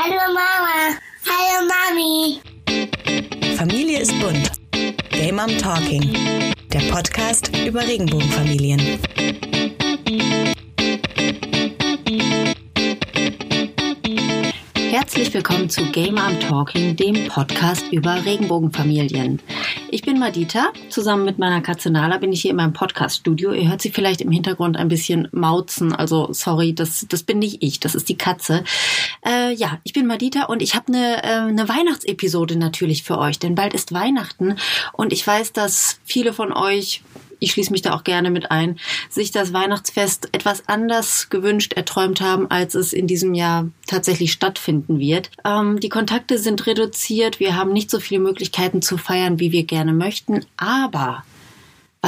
Hallo 0.00 0.14
Mama. 0.32 0.96
Hallo 1.26 1.66
Mami. 1.66 2.40
Familie 3.56 3.98
ist 3.98 4.16
bunt. 4.20 4.52
Game 5.10 5.34
Mom 5.34 5.58
Talking. 5.58 6.14
Der 6.72 6.92
Podcast 6.92 7.50
über 7.66 7.80
Regenbogenfamilien. 7.80 9.00
Herzlich 15.18 15.34
willkommen 15.34 15.68
zu 15.68 15.84
Gamer 15.90 16.22
am 16.22 16.38
Talking, 16.38 16.94
dem 16.94 17.26
Podcast 17.26 17.90
über 17.90 18.24
Regenbogenfamilien. 18.24 19.42
Ich 19.90 20.02
bin 20.02 20.20
Madita. 20.20 20.68
Zusammen 20.90 21.24
mit 21.24 21.40
meiner 21.40 21.60
Katze 21.60 21.90
Nala 21.90 22.18
bin 22.18 22.32
ich 22.32 22.42
hier 22.42 22.52
in 22.52 22.56
meinem 22.56 22.72
Podcast-Studio. 22.72 23.50
Ihr 23.50 23.68
hört 23.68 23.82
sie 23.82 23.90
vielleicht 23.90 24.20
im 24.20 24.30
Hintergrund 24.30 24.76
ein 24.76 24.86
bisschen 24.86 25.26
mauzen. 25.32 25.92
Also 25.92 26.32
sorry, 26.32 26.72
das, 26.72 27.04
das 27.08 27.24
bin 27.24 27.40
nicht 27.40 27.64
ich, 27.64 27.80
das 27.80 27.96
ist 27.96 28.08
die 28.08 28.16
Katze. 28.16 28.62
Äh, 29.26 29.54
ja, 29.54 29.80
ich 29.82 29.92
bin 29.92 30.06
Madita 30.06 30.44
und 30.44 30.62
ich 30.62 30.76
habe 30.76 30.86
eine, 30.86 31.24
äh, 31.24 31.48
eine 31.48 31.68
Weihnachtsepisode 31.68 32.54
natürlich 32.54 33.02
für 33.02 33.18
euch, 33.18 33.40
denn 33.40 33.56
bald 33.56 33.74
ist 33.74 33.92
Weihnachten 33.92 34.54
und 34.92 35.12
ich 35.12 35.26
weiß, 35.26 35.52
dass 35.52 35.98
viele 36.04 36.32
von 36.32 36.52
euch 36.52 37.02
ich 37.38 37.52
schließe 37.52 37.70
mich 37.72 37.82
da 37.82 37.94
auch 37.94 38.04
gerne 38.04 38.30
mit 38.30 38.50
ein, 38.50 38.78
sich 39.08 39.30
das 39.30 39.52
Weihnachtsfest 39.52 40.28
etwas 40.32 40.68
anders 40.68 41.30
gewünscht, 41.30 41.74
erträumt 41.74 42.20
haben, 42.20 42.50
als 42.50 42.74
es 42.74 42.92
in 42.92 43.06
diesem 43.06 43.34
Jahr 43.34 43.68
tatsächlich 43.86 44.32
stattfinden 44.32 44.98
wird. 44.98 45.30
Ähm, 45.44 45.80
die 45.80 45.88
Kontakte 45.88 46.38
sind 46.38 46.66
reduziert, 46.66 47.40
wir 47.40 47.56
haben 47.56 47.72
nicht 47.72 47.90
so 47.90 48.00
viele 48.00 48.20
Möglichkeiten 48.20 48.82
zu 48.82 48.96
feiern, 48.98 49.40
wie 49.40 49.52
wir 49.52 49.64
gerne 49.64 49.92
möchten, 49.92 50.44
aber 50.56 51.24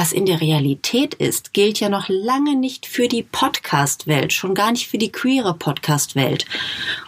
was 0.01 0.13
in 0.13 0.25
der 0.25 0.41
Realität 0.41 1.13
ist, 1.13 1.53
gilt 1.53 1.79
ja 1.79 1.87
noch 1.87 2.09
lange 2.09 2.55
nicht 2.55 2.87
für 2.87 3.07
die 3.07 3.21
Podcast-Welt, 3.21 4.33
schon 4.33 4.55
gar 4.55 4.71
nicht 4.71 4.87
für 4.87 4.97
die 4.97 5.11
queere 5.11 5.53
Podcast-Welt. 5.53 6.47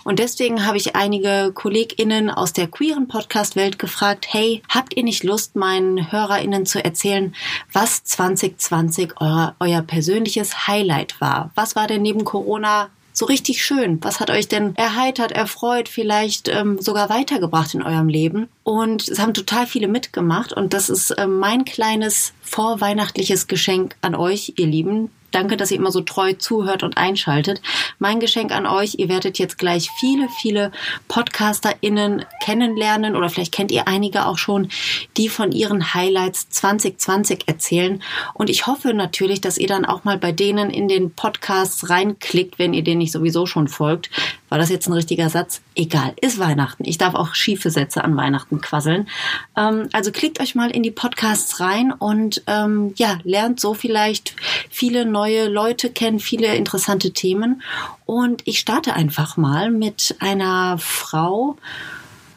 Und 0.04 0.20
deswegen 0.20 0.68
habe 0.68 0.78
ich 0.78 0.96
einige 0.96 1.52
KollegInnen 1.56 2.30
aus 2.30 2.54
der 2.54 2.68
queeren 2.68 3.08
Podcast-Welt 3.08 3.80
gefragt, 3.80 4.28
hey, 4.30 4.62
habt 4.70 4.96
ihr 4.96 5.02
nicht 5.02 5.24
Lust, 5.24 5.56
meinen 5.56 6.12
HörerInnen 6.12 6.68
zu 6.68 6.86
erzählen, 6.86 7.34
was 7.72 8.04
2020 8.04 9.20
euer, 9.20 9.56
euer 9.60 9.82
persönliches 9.82 10.68
Highlight 10.68 11.20
war? 11.20 11.50
Was 11.56 11.76
war 11.76 11.88
denn 11.88 12.04
neben 12.04 12.24
Corona 12.24 12.92
so 13.14 13.26
richtig 13.26 13.64
schön? 13.64 14.00
Was 14.02 14.20
hat 14.20 14.30
euch 14.30 14.48
denn 14.48 14.76
erheitert, 14.76 15.32
erfreut, 15.32 15.88
vielleicht 15.88 16.50
ähm, 16.50 16.80
sogar 16.82 17.10
weitergebracht 17.10 17.74
in 17.74 17.84
eurem 17.84 18.10
Leben? 18.10 18.50
Und 18.64 19.08
es 19.08 19.20
haben 19.20 19.34
total 19.34 19.68
viele 19.68 19.88
mitgemacht 19.88 20.52
und 20.52 20.74
das 20.74 20.90
ist 20.90 21.12
äh, 21.12 21.28
mein 21.28 21.64
kleines 21.64 22.34
vorweihnachtliches 22.42 23.48
Geschenk 23.48 23.96
an 24.02 24.16
euch, 24.16 24.54
ihr 24.58 24.68
Lieben. 24.68 25.10
Danke, 25.34 25.58
dass 25.58 25.72
ihr 25.72 25.78
immer 25.78 25.92
so 25.92 26.02
treu 26.02 26.34
zuhört 26.34 26.84
und 26.84 26.96
einschaltet. 26.96 27.60
Mein 27.98 28.20
Geschenk 28.20 28.52
an 28.52 28.68
euch, 28.68 28.96
ihr 29.00 29.10
werdet 29.10 29.40
jetzt 29.40 29.58
gleich 29.58 29.90
viele, 30.00 30.30
viele 30.30 30.72
PodcasterInnen 31.08 32.24
kennenlernen 32.44 33.16
oder 33.16 33.30
vielleicht 33.30 33.52
kennt 33.52 33.72
ihr 33.72 33.88
einige 33.88 34.28
auch 34.28 34.38
schon, 34.38 34.70
die 35.18 35.30
von 35.30 35.52
ihren 35.52 35.96
Highlights 35.96 36.50
2020 36.50 37.48
erzählen. 37.48 38.04
Und 38.36 38.52
ich 38.52 38.68
hoffe 38.68 38.94
natürlich, 38.94 39.42
dass 39.42 39.58
ihr 39.58 39.68
dann 39.68 39.86
auch 39.86 40.04
mal 40.04 40.20
bei 40.20 40.32
denen 40.32 40.70
in 40.70 40.88
den 40.88 41.12
Podcasts 41.12 41.90
reinklickt, 41.90 42.60
wenn 42.60 42.76
ihr 42.76 42.84
denen 42.84 43.00
nicht 43.00 43.12
sowieso 43.12 43.48
schon 43.48 43.68
folgt. 43.68 44.12
War 44.54 44.60
das 44.60 44.70
jetzt 44.70 44.88
ein 44.88 44.94
richtiger 44.94 45.30
Satz? 45.30 45.62
Egal, 45.76 46.14
ist 46.22 46.40
Weihnachten. 46.40 46.86
Ich 46.86 46.98
darf 46.98 47.16
auch 47.16 47.34
schiefe 47.34 47.72
Sätze 47.72 48.04
an 48.04 48.16
Weihnachten 48.16 48.62
quasseln. 48.62 49.10
Ähm, 49.58 49.90
also 49.92 50.12
klickt 50.12 50.40
euch 50.40 50.54
mal 50.56 50.70
in 50.70 50.84
die 50.84 50.92
Podcasts 50.92 51.60
rein 51.60 51.92
und 51.92 52.44
ähm, 52.48 52.94
ja, 52.96 53.18
lernt 53.24 53.60
so 53.60 53.74
vielleicht 53.74 54.36
viele 54.70 55.06
neue 55.06 55.24
neue 55.24 55.48
Leute 55.48 55.90
kennen, 55.90 56.20
viele 56.20 56.56
interessante 56.56 57.12
Themen. 57.12 57.62
Und 58.06 58.42
ich 58.46 58.60
starte 58.60 58.94
einfach 58.94 59.38
mal 59.38 59.72
mit 59.72 60.16
einer 60.20 60.78
Frau, 60.78 61.58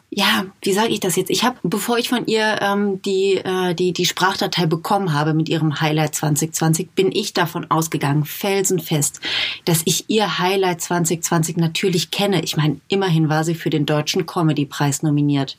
ja, 0.09 0.45
wie 0.61 0.71
sage 0.71 0.89
ich 0.89 1.01
das 1.01 1.17
jetzt? 1.17 1.29
Ich 1.29 1.43
habe, 1.43 1.57
bevor 1.63 1.97
ich 1.97 2.07
von 2.07 2.25
ihr 2.27 2.59
ähm, 2.61 3.01
die, 3.01 3.35
äh, 3.35 3.73
die, 3.73 3.91
die 3.91 4.05
Sprachdatei 4.05 4.65
bekommen 4.65 5.11
habe 5.11 5.33
mit 5.33 5.49
ihrem 5.49 5.81
Highlight 5.81 6.15
2020, 6.15 6.91
bin 6.91 7.11
ich 7.11 7.33
davon 7.33 7.69
ausgegangen, 7.69 8.23
felsenfest, 8.23 9.19
dass 9.65 9.81
ich 9.83 10.09
ihr 10.09 10.39
Highlight 10.39 10.81
2020 10.81 11.57
natürlich 11.57 12.09
kenne. 12.09 12.41
Ich 12.43 12.55
meine, 12.55 12.79
immerhin 12.87 13.27
war 13.27 13.43
sie 13.43 13.55
für 13.55 13.69
den 13.69 13.85
Deutschen 13.85 14.25
Comedy-Preis 14.25 15.03
nominiert. 15.03 15.57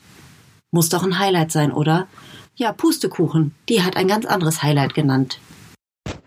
Muss 0.71 0.89
doch 0.89 1.03
ein 1.03 1.19
Highlight 1.19 1.51
sein, 1.51 1.71
oder? 1.71 2.07
Ja, 2.55 2.73
Pustekuchen. 2.73 3.53
Die 3.69 3.83
hat 3.83 3.97
ein 3.97 4.07
ganz 4.07 4.25
anderes 4.25 4.63
Highlight 4.63 4.95
genannt. 4.95 5.39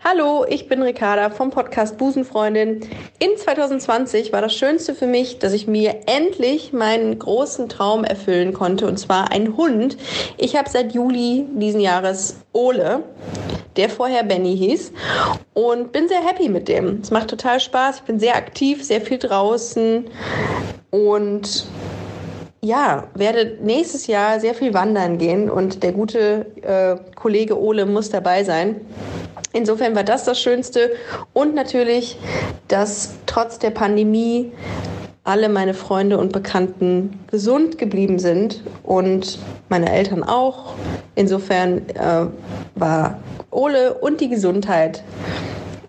Hallo, 0.03 0.45
ich 0.47 0.67
bin 0.67 0.81
Ricarda 0.81 1.29
vom 1.29 1.49
Podcast 1.49 1.97
Busenfreundin. 1.97 2.81
In 3.19 3.37
2020 3.37 4.33
war 4.33 4.41
das 4.41 4.53
Schönste 4.53 4.93
für 4.93 5.07
mich, 5.07 5.39
dass 5.39 5.53
ich 5.53 5.65
mir 5.65 6.01
endlich 6.05 6.73
meinen 6.73 7.17
großen 7.17 7.69
Traum 7.69 8.03
erfüllen 8.03 8.53
konnte, 8.53 8.85
und 8.85 8.97
zwar 8.97 9.31
ein 9.31 9.57
Hund. 9.57 9.97
Ich 10.37 10.55
habe 10.55 10.69
seit 10.69 10.93
Juli 10.93 11.45
diesen 11.55 11.79
Jahres 11.79 12.37
Ole, 12.51 13.03
der 13.75 13.89
vorher 13.89 14.23
Benny 14.23 14.57
hieß, 14.57 14.91
und 15.53 15.91
bin 15.91 16.07
sehr 16.07 16.23
happy 16.23 16.49
mit 16.49 16.67
dem. 16.67 16.99
Es 17.01 17.09
macht 17.09 17.29
total 17.29 17.59
Spaß. 17.59 17.97
Ich 17.97 18.03
bin 18.03 18.19
sehr 18.19 18.35
aktiv, 18.35 18.83
sehr 18.83 19.01
viel 19.01 19.17
draußen 19.17 20.05
und 20.91 21.65
ja, 22.63 23.07
werde 23.13 23.57
nächstes 23.61 24.07
Jahr 24.07 24.39
sehr 24.39 24.55
viel 24.55 24.73
wandern 24.73 25.17
gehen 25.17 25.49
und 25.49 25.83
der 25.83 25.91
gute 25.91 26.45
äh, 26.61 26.95
Kollege 27.13 27.59
Ole 27.59 27.85
muss 27.85 28.09
dabei 28.09 28.43
sein. 28.45 28.79
Insofern 29.53 29.95
war 29.95 30.03
das 30.03 30.25
das 30.25 30.41
Schönste 30.41 30.91
und 31.31 31.53
natürlich, 31.53 32.17
dass 32.67 33.13
trotz 33.27 33.59
der 33.59 33.69
Pandemie 33.69 34.51
alle 35.23 35.47
meine 35.47 35.73
Freunde 35.73 36.17
und 36.17 36.33
Bekannten 36.33 37.19
gesund 37.31 37.77
geblieben 37.77 38.19
sind 38.19 38.61
und 38.83 39.39
meine 39.69 39.91
Eltern 39.91 40.23
auch. 40.23 40.73
Insofern 41.15 41.87
äh, 41.89 42.25
war 42.75 43.19
Ole 43.51 43.93
und 43.93 44.19
die 44.19 44.29
Gesundheit 44.29 45.03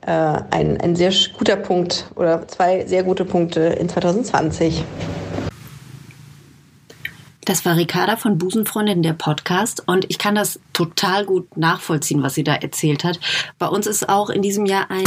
äh, 0.07 0.11
ein, 0.11 0.81
ein 0.81 0.95
sehr 0.95 1.13
guter 1.37 1.57
Punkt 1.57 2.07
oder 2.15 2.47
zwei 2.47 2.85
sehr 2.87 3.03
gute 3.03 3.25
Punkte 3.25 3.61
in 3.61 3.89
2020. 3.89 4.85
Das 7.45 7.65
war 7.65 7.77
Ricarda 7.77 8.17
von 8.17 8.39
Busenfreundin, 8.39 9.03
der 9.03 9.13
Podcast. 9.13 9.83
Und 9.87 10.07
ich 10.09 10.19
kann 10.19 10.35
das 10.35 10.61
total 10.73 11.25
gut 11.25 11.57
nachvollziehen, 11.57 12.23
was 12.23 12.35
sie 12.35 12.45
da 12.45 12.55
erzählt 12.55 13.05
hat. 13.05 13.21
Bei 13.59 13.67
uns 13.67 13.87
ist 13.87 14.09
auch 14.09 14.31
in 14.31 14.43
diesem 14.43 14.67
Jahr 14.67 14.91
ein 14.91 15.05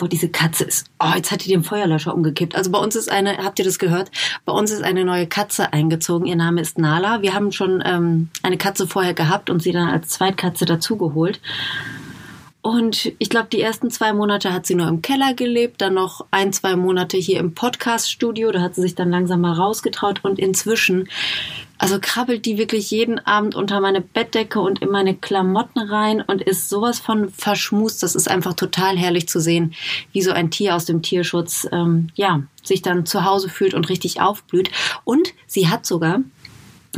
Boah, 0.00 0.08
diese 0.08 0.30
Katze 0.30 0.64
ist. 0.64 0.86
Oh, 0.98 1.12
jetzt 1.14 1.30
hat 1.30 1.44
die 1.44 1.50
den 1.50 1.62
Feuerlöscher 1.62 2.14
umgekippt. 2.14 2.54
Also 2.56 2.70
bei 2.70 2.78
uns 2.78 2.96
ist 2.96 3.10
eine, 3.10 3.36
habt 3.36 3.58
ihr 3.58 3.66
das 3.66 3.78
gehört? 3.78 4.10
Bei 4.46 4.52
uns 4.54 4.70
ist 4.70 4.82
eine 4.82 5.04
neue 5.04 5.26
Katze 5.26 5.74
eingezogen. 5.74 6.26
Ihr 6.26 6.36
Name 6.36 6.62
ist 6.62 6.78
Nala. 6.78 7.20
Wir 7.20 7.34
haben 7.34 7.52
schon 7.52 7.82
ähm, 7.84 8.30
eine 8.42 8.56
Katze 8.56 8.86
vorher 8.86 9.12
gehabt 9.12 9.50
und 9.50 9.62
sie 9.62 9.72
dann 9.72 9.90
als 9.90 10.08
Zweitkatze 10.08 10.64
dazugeholt. 10.64 11.42
Und 12.62 13.12
ich 13.18 13.30
glaube, 13.30 13.48
die 13.50 13.60
ersten 13.60 13.90
zwei 13.90 14.12
Monate 14.12 14.52
hat 14.52 14.66
sie 14.66 14.74
nur 14.74 14.86
im 14.86 15.00
Keller 15.00 15.32
gelebt, 15.32 15.80
dann 15.80 15.94
noch 15.94 16.26
ein, 16.30 16.52
zwei 16.52 16.76
Monate 16.76 17.16
hier 17.16 17.40
im 17.40 17.54
Podcast-Studio. 17.54 18.52
Da 18.52 18.60
hat 18.60 18.74
sie 18.74 18.82
sich 18.82 18.94
dann 18.94 19.10
langsam 19.10 19.40
mal 19.40 19.54
rausgetraut 19.54 20.20
und 20.24 20.38
inzwischen, 20.38 21.08
also 21.78 21.96
krabbelt 21.98 22.44
die 22.44 22.58
wirklich 22.58 22.90
jeden 22.90 23.18
Abend 23.18 23.54
unter 23.54 23.80
meine 23.80 24.02
Bettdecke 24.02 24.60
und 24.60 24.82
in 24.82 24.90
meine 24.90 25.14
Klamotten 25.14 25.78
rein 25.78 26.20
und 26.20 26.42
ist 26.42 26.68
sowas 26.68 27.00
von 27.00 27.30
verschmust. 27.30 28.02
Das 28.02 28.14
ist 28.14 28.28
einfach 28.28 28.52
total 28.52 28.98
herrlich 28.98 29.26
zu 29.26 29.40
sehen, 29.40 29.72
wie 30.12 30.20
so 30.20 30.32
ein 30.32 30.50
Tier 30.50 30.76
aus 30.76 30.84
dem 30.84 31.00
Tierschutz, 31.00 31.66
ähm, 31.72 32.10
ja, 32.14 32.42
sich 32.62 32.82
dann 32.82 33.06
zu 33.06 33.24
Hause 33.24 33.48
fühlt 33.48 33.72
und 33.72 33.88
richtig 33.88 34.20
aufblüht. 34.20 34.70
Und 35.04 35.32
sie 35.46 35.68
hat 35.68 35.86
sogar 35.86 36.20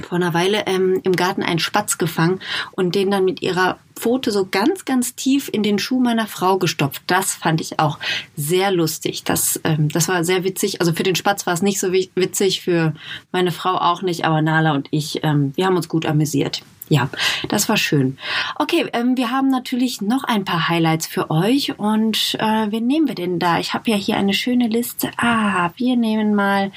vor 0.01 0.17
einer 0.17 0.35
Weile 0.35 0.67
ähm, 0.67 1.01
im 1.03 1.13
Garten 1.13 1.43
einen 1.43 1.59
Spatz 1.59 1.99
gefangen 1.99 2.41
und 2.73 2.95
den 2.95 3.11
dann 3.11 3.25
mit 3.25 3.43
ihrer 3.43 3.79
Pfote 3.95 4.31
so 4.31 4.49
ganz, 4.51 4.85
ganz 4.85 5.15
tief 5.15 5.51
in 5.53 5.63
den 5.63 5.79
Schuh 5.79 6.01
meiner 6.01 6.27
Frau 6.27 6.59
gestopft. 6.59 7.03
Das 7.07 7.35
fand 7.35 7.61
ich 7.61 7.79
auch 7.79 7.99
sehr 8.37 8.71
lustig. 8.73 9.25
Das, 9.25 9.61
ähm, 9.65 9.89
das 9.89 10.09
war 10.09 10.25
sehr 10.25 10.45
witzig. 10.45 10.81
Also 10.81 10.93
für 10.93 11.03
den 11.03 11.15
Spatz 11.15 11.47
war 11.47 11.55
es 11.55 11.63
nicht 11.63 11.79
so 11.79 11.93
witzig, 11.93 12.63
für 12.63 12.95
meine 13.33 13.53
Frau 13.53 13.77
auch 13.77 14.03
nicht, 14.03 14.25
aber 14.25 14.43
Nala 14.43 14.73
und 14.73 14.89
ich, 14.91 15.23
ähm, 15.23 15.53
wir 15.57 15.67
haben 15.67 15.77
uns 15.77 15.89
gut 15.89 16.07
amüsiert. 16.07 16.63
Ja, 16.89 17.09
das 17.49 17.69
war 17.69 17.77
schön. 17.77 18.19
Okay, 18.57 18.87
ähm, 18.93 19.17
wir 19.17 19.31
haben 19.31 19.49
natürlich 19.49 20.01
noch 20.01 20.25
ein 20.25 20.45
paar 20.45 20.69
Highlights 20.69 21.07
für 21.07 21.31
euch 21.31 21.79
und 21.79 22.37
äh, 22.39 22.71
wen 22.71 22.87
nehmen 22.87 23.09
wir 23.09 23.15
denn 23.15 23.39
da? 23.39 23.59
Ich 23.59 23.73
habe 23.73 23.91
ja 23.91 23.97
hier 23.97 24.17
eine 24.17 24.35
schöne 24.35 24.69
Liste. 24.69 25.11
Ah, 25.17 25.71
wir 25.77 25.97
nehmen 25.97 26.35
mal 26.35 26.71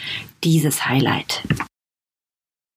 dieses 0.43 0.85
Highlight. 0.85 1.43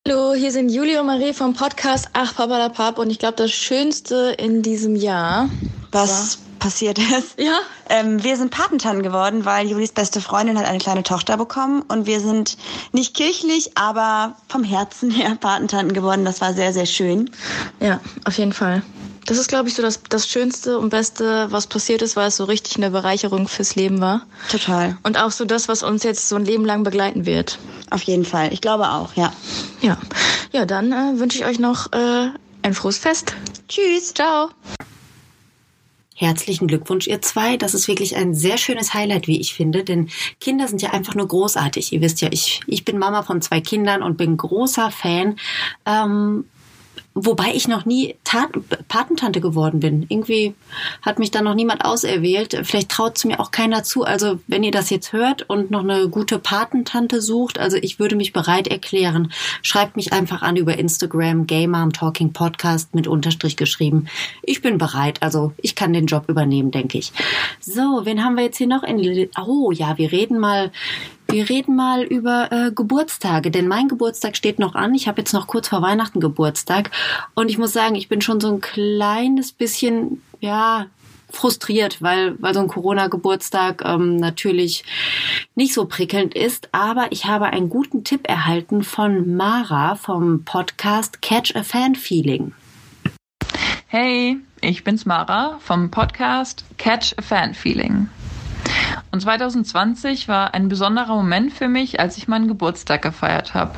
Hallo, 0.08 0.32
hier 0.32 0.52
sind 0.52 0.70
Julie 0.70 0.98
und 0.98 1.06
Marie 1.06 1.34
vom 1.34 1.52
Podcast 1.52 2.08
Ach 2.14 2.34
Papa 2.34 2.70
Pap 2.70 2.98
und 2.98 3.10
ich 3.10 3.18
glaube, 3.18 3.36
das 3.36 3.50
Schönste 3.50 4.34
in 4.38 4.62
diesem 4.62 4.96
Jahr, 4.96 5.50
was 5.92 6.38
passiert 6.58 6.98
ist. 6.98 7.38
Ja. 7.38 7.58
Ähm, 7.90 8.24
wir 8.24 8.38
sind 8.38 8.50
Patentanten 8.50 9.02
geworden, 9.02 9.44
weil 9.44 9.68
Julis 9.68 9.92
beste 9.92 10.22
Freundin 10.22 10.58
hat 10.58 10.64
eine 10.64 10.78
kleine 10.78 11.02
Tochter 11.02 11.36
bekommen 11.36 11.82
und 11.88 12.06
wir 12.06 12.20
sind 12.20 12.56
nicht 12.92 13.14
kirchlich, 13.14 13.76
aber 13.76 14.36
vom 14.48 14.64
Herzen 14.64 15.10
her 15.10 15.36
Patentanten 15.38 15.92
geworden. 15.92 16.24
Das 16.24 16.40
war 16.40 16.54
sehr, 16.54 16.72
sehr 16.72 16.86
schön. 16.86 17.30
Ja, 17.78 18.00
auf 18.24 18.38
jeden 18.38 18.54
Fall. 18.54 18.82
Das 19.28 19.36
ist, 19.36 19.48
glaube 19.48 19.68
ich, 19.68 19.74
so 19.74 19.82
das, 19.82 20.00
das 20.08 20.26
Schönste 20.26 20.78
und 20.78 20.88
Beste, 20.88 21.48
was 21.50 21.66
passiert 21.66 22.00
ist, 22.00 22.16
weil 22.16 22.28
es 22.28 22.36
so 22.38 22.44
richtig 22.44 22.78
eine 22.78 22.90
Bereicherung 22.90 23.46
fürs 23.46 23.74
Leben 23.74 24.00
war. 24.00 24.26
Total. 24.50 24.96
Und 25.02 25.18
auch 25.18 25.32
so 25.32 25.44
das, 25.44 25.68
was 25.68 25.82
uns 25.82 26.02
jetzt 26.02 26.30
so 26.30 26.36
ein 26.36 26.46
Leben 26.46 26.64
lang 26.64 26.82
begleiten 26.82 27.26
wird. 27.26 27.58
auf 27.90 28.02
jeden 28.04 28.24
Fall. 28.24 28.54
Ich 28.54 28.62
glaube 28.62 28.88
auch, 28.88 29.14
ja. 29.16 29.30
Ja, 29.82 29.98
ja 30.50 30.64
dann 30.64 30.92
äh, 30.92 31.20
wünsche 31.20 31.36
ich 31.36 31.44
euch 31.44 31.58
noch 31.58 31.92
äh, 31.92 32.30
ein 32.62 32.72
frohes 32.72 32.96
Fest. 32.96 33.34
Tschüss. 33.68 34.14
Ciao. 34.14 34.48
Herzlichen 36.14 36.66
Glückwunsch, 36.66 37.06
ihr 37.06 37.20
zwei. 37.20 37.58
Das 37.58 37.74
ist 37.74 37.86
wirklich 37.86 38.16
ein 38.16 38.34
sehr 38.34 38.56
schönes 38.56 38.94
Highlight, 38.94 39.26
wie 39.26 39.40
ich 39.42 39.52
finde, 39.52 39.84
denn 39.84 40.08
Kinder 40.40 40.68
sind 40.68 40.80
ja 40.80 40.94
einfach 40.94 41.14
nur 41.14 41.28
großartig. 41.28 41.92
Ihr 41.92 42.00
wisst 42.00 42.22
ja, 42.22 42.28
ich, 42.32 42.62
ich 42.66 42.86
bin 42.86 42.96
Mama 42.96 43.22
von 43.22 43.42
zwei 43.42 43.60
Kindern 43.60 44.02
und 44.02 44.16
bin 44.16 44.38
großer 44.38 44.90
Fan. 44.90 45.36
Ähm, 45.84 46.46
Wobei 47.14 47.52
ich 47.54 47.66
noch 47.66 47.84
nie 47.84 48.14
Tat 48.22 48.50
Patentante 48.86 49.40
geworden 49.40 49.80
bin. 49.80 50.06
Irgendwie 50.08 50.54
hat 51.02 51.18
mich 51.18 51.32
da 51.32 51.42
noch 51.42 51.54
niemand 51.54 51.84
auserwählt. 51.84 52.60
Vielleicht 52.62 52.90
traut 52.90 53.16
es 53.16 53.24
mir 53.24 53.40
auch 53.40 53.50
keiner 53.50 53.82
zu. 53.82 54.04
Also 54.04 54.38
wenn 54.46 54.62
ihr 54.62 54.70
das 54.70 54.88
jetzt 54.90 55.12
hört 55.12 55.42
und 55.48 55.70
noch 55.70 55.82
eine 55.82 56.08
gute 56.08 56.38
Patentante 56.38 57.20
sucht, 57.20 57.58
also 57.58 57.76
ich 57.76 57.98
würde 57.98 58.14
mich 58.14 58.32
bereit 58.32 58.68
erklären. 58.68 59.32
Schreibt 59.62 59.96
mich 59.96 60.12
einfach 60.12 60.42
an 60.42 60.56
über 60.56 60.78
Instagram, 60.78 61.46
Gay 61.46 61.66
Mom 61.66 61.92
Talking 61.92 62.32
Podcast 62.32 62.94
mit 62.94 63.08
Unterstrich 63.08 63.56
geschrieben. 63.56 64.06
Ich 64.42 64.62
bin 64.62 64.78
bereit. 64.78 65.20
Also 65.20 65.52
ich 65.56 65.74
kann 65.74 65.92
den 65.92 66.06
Job 66.06 66.28
übernehmen, 66.28 66.70
denke 66.70 66.98
ich. 66.98 67.12
So, 67.60 68.02
wen 68.04 68.24
haben 68.24 68.36
wir 68.36 68.44
jetzt 68.44 68.58
hier 68.58 68.68
noch 68.68 68.84
in... 68.84 69.28
Oh 69.44 69.72
ja, 69.72 69.98
wir 69.98 70.12
reden 70.12 70.38
mal 70.38 70.70
wir 71.30 71.48
reden 71.48 71.76
mal 71.76 72.04
über 72.04 72.50
äh, 72.50 72.72
Geburtstage, 72.72 73.50
denn 73.50 73.68
mein 73.68 73.88
Geburtstag 73.88 74.36
steht 74.36 74.58
noch 74.58 74.74
an. 74.74 74.94
Ich 74.94 75.08
habe 75.08 75.20
jetzt 75.20 75.34
noch 75.34 75.46
kurz 75.46 75.68
vor 75.68 75.82
Weihnachten 75.82 76.20
Geburtstag 76.20 76.90
und 77.34 77.50
ich 77.50 77.58
muss 77.58 77.72
sagen, 77.72 77.94
ich 77.94 78.08
bin 78.08 78.22
schon 78.22 78.40
so 78.40 78.52
ein 78.52 78.60
kleines 78.60 79.52
bisschen, 79.52 80.22
ja, 80.40 80.86
frustriert, 81.30 82.00
weil, 82.00 82.40
weil 82.40 82.54
so 82.54 82.60
ein 82.60 82.68
Corona-Geburtstag 82.68 83.82
ähm, 83.84 84.16
natürlich 84.16 84.84
nicht 85.54 85.74
so 85.74 85.84
prickelnd 85.84 86.34
ist. 86.34 86.70
Aber 86.72 87.08
ich 87.10 87.26
habe 87.26 87.46
einen 87.46 87.68
guten 87.68 88.02
Tipp 88.02 88.26
erhalten 88.26 88.82
von 88.82 89.36
Mara 89.36 89.96
vom 89.96 90.44
Podcast 90.44 91.20
Catch 91.20 91.54
a 91.54 91.62
Fan 91.62 91.94
Feeling. 91.96 92.52
Hey, 93.88 94.38
ich 94.62 94.84
bin's 94.84 95.04
Mara 95.04 95.58
vom 95.60 95.90
Podcast 95.90 96.64
Catch 96.78 97.14
a 97.18 97.22
Fan 97.22 97.52
Feeling. 97.52 98.08
Und 99.10 99.20
2020 99.20 100.28
war 100.28 100.54
ein 100.54 100.68
besonderer 100.68 101.14
Moment 101.14 101.52
für 101.52 101.68
mich, 101.68 102.00
als 102.00 102.16
ich 102.18 102.28
meinen 102.28 102.48
Geburtstag 102.48 103.02
gefeiert 103.02 103.54
habe. 103.54 103.72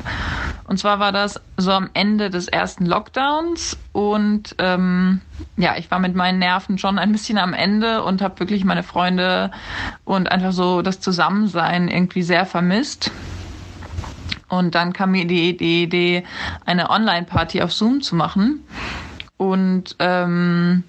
Und 0.65 0.77
zwar 0.77 0.99
war 0.99 1.11
das 1.11 1.41
so 1.57 1.71
am 1.71 1.89
Ende 1.93 2.29
des 2.29 2.47
ersten 2.47 2.85
Lockdowns 2.85 3.77
und 3.91 4.55
ähm, 4.57 5.19
ja, 5.57 5.75
ich 5.77 5.91
war 5.91 5.99
mit 5.99 6.15
meinen 6.15 6.39
Nerven 6.39 6.77
schon 6.77 6.97
ein 6.97 7.11
bisschen 7.11 7.37
am 7.37 7.53
Ende 7.53 8.03
und 8.03 8.21
habe 8.21 8.39
wirklich 8.39 8.63
meine 8.63 8.83
Freunde 8.83 9.51
und 10.05 10.31
einfach 10.31 10.53
so 10.53 10.81
das 10.81 11.01
Zusammensein 11.01 11.89
irgendwie 11.89 12.21
sehr 12.21 12.45
vermisst. 12.45 13.11
Und 14.47 14.75
dann 14.75 14.93
kam 14.93 15.11
mir 15.11 15.25
die 15.25 15.83
Idee, 15.83 16.23
eine 16.65 16.89
Online-Party 16.89 17.61
auf 17.61 17.71
Zoom 17.71 18.01
zu 18.01 18.15
machen. 18.15 18.65
Und 19.37 19.95
ähm, 19.99 20.83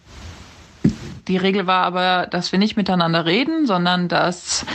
die 1.28 1.36
Regel 1.36 1.66
war 1.66 1.84
aber, 1.84 2.26
dass 2.26 2.52
wir 2.52 2.58
nicht 2.58 2.76
miteinander 2.76 3.26
reden, 3.26 3.66
sondern 3.66 4.08
dass 4.08 4.66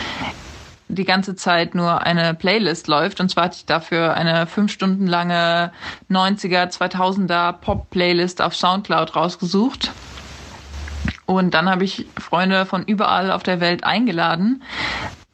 die 0.89 1.03
ganze 1.03 1.35
Zeit 1.35 1.75
nur 1.75 2.01
eine 2.03 2.33
Playlist 2.33 2.87
läuft. 2.87 3.19
Und 3.19 3.29
zwar 3.29 3.45
hatte 3.45 3.57
ich 3.57 3.65
dafür 3.65 4.13
eine 4.13 4.47
fünf 4.47 4.71
Stunden 4.71 5.07
lange 5.07 5.71
90er, 6.09 6.71
2000er 6.71 7.53
Pop-Playlist 7.53 8.41
auf 8.41 8.55
Soundcloud 8.55 9.15
rausgesucht. 9.15 9.91
Und 11.25 11.53
dann 11.53 11.69
habe 11.69 11.83
ich 11.83 12.05
Freunde 12.17 12.65
von 12.65 12.83
überall 12.85 13.31
auf 13.31 13.43
der 13.43 13.59
Welt 13.59 13.83
eingeladen, 13.83 14.63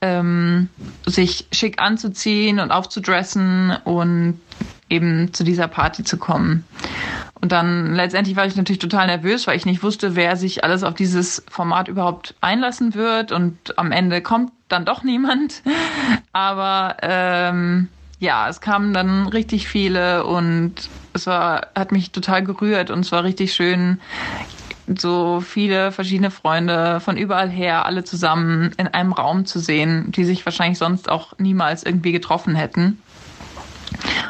ähm, 0.02 0.70
sich 1.06 1.48
schick 1.52 1.80
anzuziehen 1.80 2.60
und 2.60 2.72
aufzudressen 2.72 3.76
und 3.84 4.42
eben 4.90 5.34
zu 5.34 5.44
dieser 5.44 5.68
Party 5.68 6.04
zu 6.04 6.18
kommen. 6.18 6.66
Und 7.44 7.52
dann 7.52 7.94
letztendlich 7.94 8.38
war 8.38 8.46
ich 8.46 8.56
natürlich 8.56 8.80
total 8.80 9.08
nervös, 9.08 9.48
weil 9.48 9.58
ich 9.58 9.66
nicht 9.66 9.84
wusste, 9.84 10.16
wer 10.16 10.38
sich 10.38 10.64
alles 10.64 10.82
auf 10.82 10.94
dieses 10.94 11.44
Format 11.50 11.90
überhaupt 11.90 12.36
einlassen 12.40 12.96
wird. 12.96 13.34
Und 13.34 13.78
am 13.78 13.92
Ende 13.92 14.22
kommt 14.22 14.54
dann 14.70 14.86
doch 14.86 15.04
niemand. 15.04 15.62
Aber 16.32 16.96
ähm, 17.02 17.90
ja, 18.20 18.48
es 18.48 18.62
kamen 18.62 18.94
dann 18.94 19.28
richtig 19.28 19.68
viele 19.68 20.26
und 20.26 20.90
es 21.12 21.28
war, 21.28 21.68
hat 21.76 21.92
mich 21.92 22.14
total 22.14 22.46
gerührt 22.46 22.90
und 22.90 23.02
es 23.02 23.12
war 23.12 23.26
richtig 23.26 23.54
schön, 23.54 24.00
so 24.98 25.42
viele 25.42 25.92
verschiedene 25.92 26.32
Freunde 26.32 27.02
von 27.02 27.18
überall 27.18 27.50
her, 27.50 27.86
alle 27.86 28.06
zusammen 28.06 28.72
in 28.78 28.88
einem 28.88 29.12
Raum 29.12 29.46
zu 29.46 29.60
sehen, 29.60 30.14
die 30.14 30.24
sich 30.24 30.46
wahrscheinlich 30.46 30.78
sonst 30.78 31.10
auch 31.10 31.38
niemals 31.40 31.84
irgendwie 31.84 32.14
getroffen 32.14 32.56
hätten. 32.56 33.04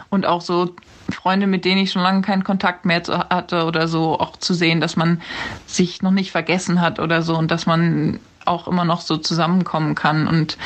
Und 0.10 0.26
auch 0.26 0.42
so 0.42 0.76
Freunde, 1.10 1.48
mit 1.48 1.66
denen 1.66 1.82
ich 1.82 1.92
schon 1.92 2.02
lange 2.02 2.22
keinen 2.22 2.44
Kontakt 2.44 2.86
mehr 2.86 3.02
hatte 3.30 3.66
oder 3.66 3.88
so, 3.88 4.20
auch 4.20 4.38
zu 4.38 4.54
sehen, 4.54 4.82
dass 4.82 4.96
man 4.96 5.22
sich 5.66 6.02
noch 6.02 6.12
nicht 6.12 6.32
vergessen 6.32 6.82
hat 6.82 7.00
oder 7.00 7.22
so 7.22 7.38
und 7.38 7.52
dass 7.52 7.66
man 7.66 8.20
auch 8.46 8.68
immer 8.68 8.86
noch 8.86 9.02
so 9.02 9.18
zusammenkommen 9.18 9.96
kann. 9.96 10.28
Und 10.28 10.58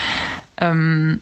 ähm, 0.57 1.22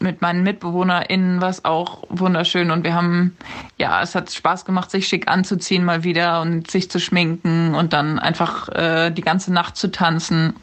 mit 0.00 0.22
meinen 0.22 0.42
MitbewohnerInnen 0.42 1.40
war 1.40 1.48
es 1.48 1.64
auch 1.64 2.04
wunderschön 2.08 2.70
und 2.70 2.84
wir 2.84 2.94
haben, 2.94 3.36
ja, 3.78 4.00
es 4.02 4.14
hat 4.14 4.30
Spaß 4.30 4.64
gemacht, 4.64 4.90
sich 4.90 5.08
schick 5.08 5.28
anzuziehen 5.28 5.84
mal 5.84 6.04
wieder 6.04 6.40
und 6.40 6.70
sich 6.70 6.90
zu 6.90 7.00
schminken 7.00 7.74
und 7.74 7.92
dann 7.92 8.18
einfach 8.18 8.68
äh, 8.68 9.10
die 9.10 9.22
ganze 9.22 9.52
Nacht 9.52 9.76
zu 9.76 9.90
tanzen 9.90 10.54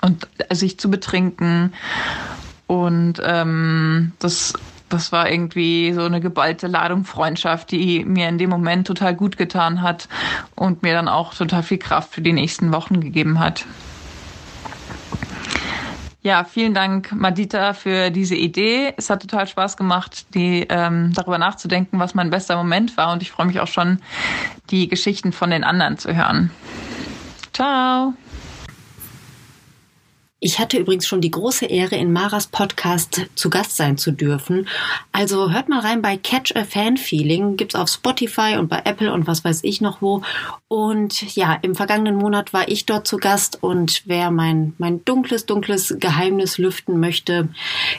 und 0.00 0.28
sich 0.50 0.78
zu 0.78 0.90
betrinken. 0.90 1.72
Und 2.66 3.20
ähm, 3.24 4.12
das 4.18 4.52
das 4.88 5.12
war 5.12 5.30
irgendwie 5.30 5.92
so 5.92 6.02
eine 6.02 6.20
geballte 6.20 6.66
Ladung 6.66 7.04
Freundschaft, 7.04 7.70
die 7.70 8.04
mir 8.04 8.28
in 8.28 8.38
dem 8.38 8.50
Moment 8.50 8.86
total 8.86 9.14
gut 9.14 9.36
getan 9.36 9.82
hat 9.82 10.08
und 10.54 10.82
mir 10.82 10.94
dann 10.94 11.08
auch 11.08 11.34
total 11.34 11.62
viel 11.62 11.78
Kraft 11.78 12.14
für 12.14 12.22
die 12.22 12.32
nächsten 12.32 12.72
Wochen 12.72 13.00
gegeben 13.00 13.38
hat. 13.38 13.64
Ja, 16.22 16.44
vielen 16.44 16.74
Dank, 16.74 17.12
Madita, 17.12 17.72
für 17.74 18.10
diese 18.10 18.34
Idee. 18.34 18.92
Es 18.96 19.08
hat 19.08 19.22
total 19.22 19.46
Spaß 19.46 19.76
gemacht, 19.76 20.26
die, 20.34 20.66
ähm, 20.68 21.12
darüber 21.14 21.38
nachzudenken, 21.38 22.00
was 22.00 22.14
mein 22.14 22.30
bester 22.30 22.56
Moment 22.56 22.96
war. 22.96 23.12
Und 23.12 23.22
ich 23.22 23.30
freue 23.30 23.46
mich 23.46 23.60
auch 23.60 23.68
schon, 23.68 24.00
die 24.70 24.88
Geschichten 24.88 25.32
von 25.32 25.50
den 25.50 25.64
anderen 25.64 25.96
zu 25.96 26.14
hören. 26.14 26.50
Ciao. 27.52 28.14
Ich 30.40 30.60
hatte 30.60 30.78
übrigens 30.78 31.08
schon 31.08 31.20
die 31.20 31.32
große 31.32 31.66
Ehre, 31.66 31.96
in 31.96 32.12
Maras 32.12 32.46
Podcast 32.46 33.22
zu 33.34 33.50
Gast 33.50 33.76
sein 33.76 33.98
zu 33.98 34.12
dürfen. 34.12 34.68
Also 35.10 35.50
hört 35.50 35.68
mal 35.68 35.80
rein 35.80 36.00
bei 36.00 36.16
Catch 36.16 36.54
a 36.54 36.62
Fan 36.62 36.96
Feeling. 36.96 37.56
Gibt's 37.56 37.74
auf 37.74 37.88
Spotify 37.88 38.56
und 38.56 38.68
bei 38.68 38.82
Apple 38.84 39.12
und 39.12 39.26
was 39.26 39.44
weiß 39.44 39.64
ich 39.64 39.80
noch 39.80 40.00
wo. 40.00 40.22
Und 40.68 41.34
ja, 41.34 41.58
im 41.62 41.74
vergangenen 41.74 42.14
Monat 42.14 42.52
war 42.52 42.68
ich 42.68 42.86
dort 42.86 43.08
zu 43.08 43.16
Gast 43.16 43.60
und 43.64 44.02
wer 44.06 44.30
mein, 44.30 44.74
mein 44.78 45.04
dunkles, 45.04 45.44
dunkles 45.44 45.96
Geheimnis 45.98 46.56
lüften 46.56 47.00
möchte, 47.00 47.48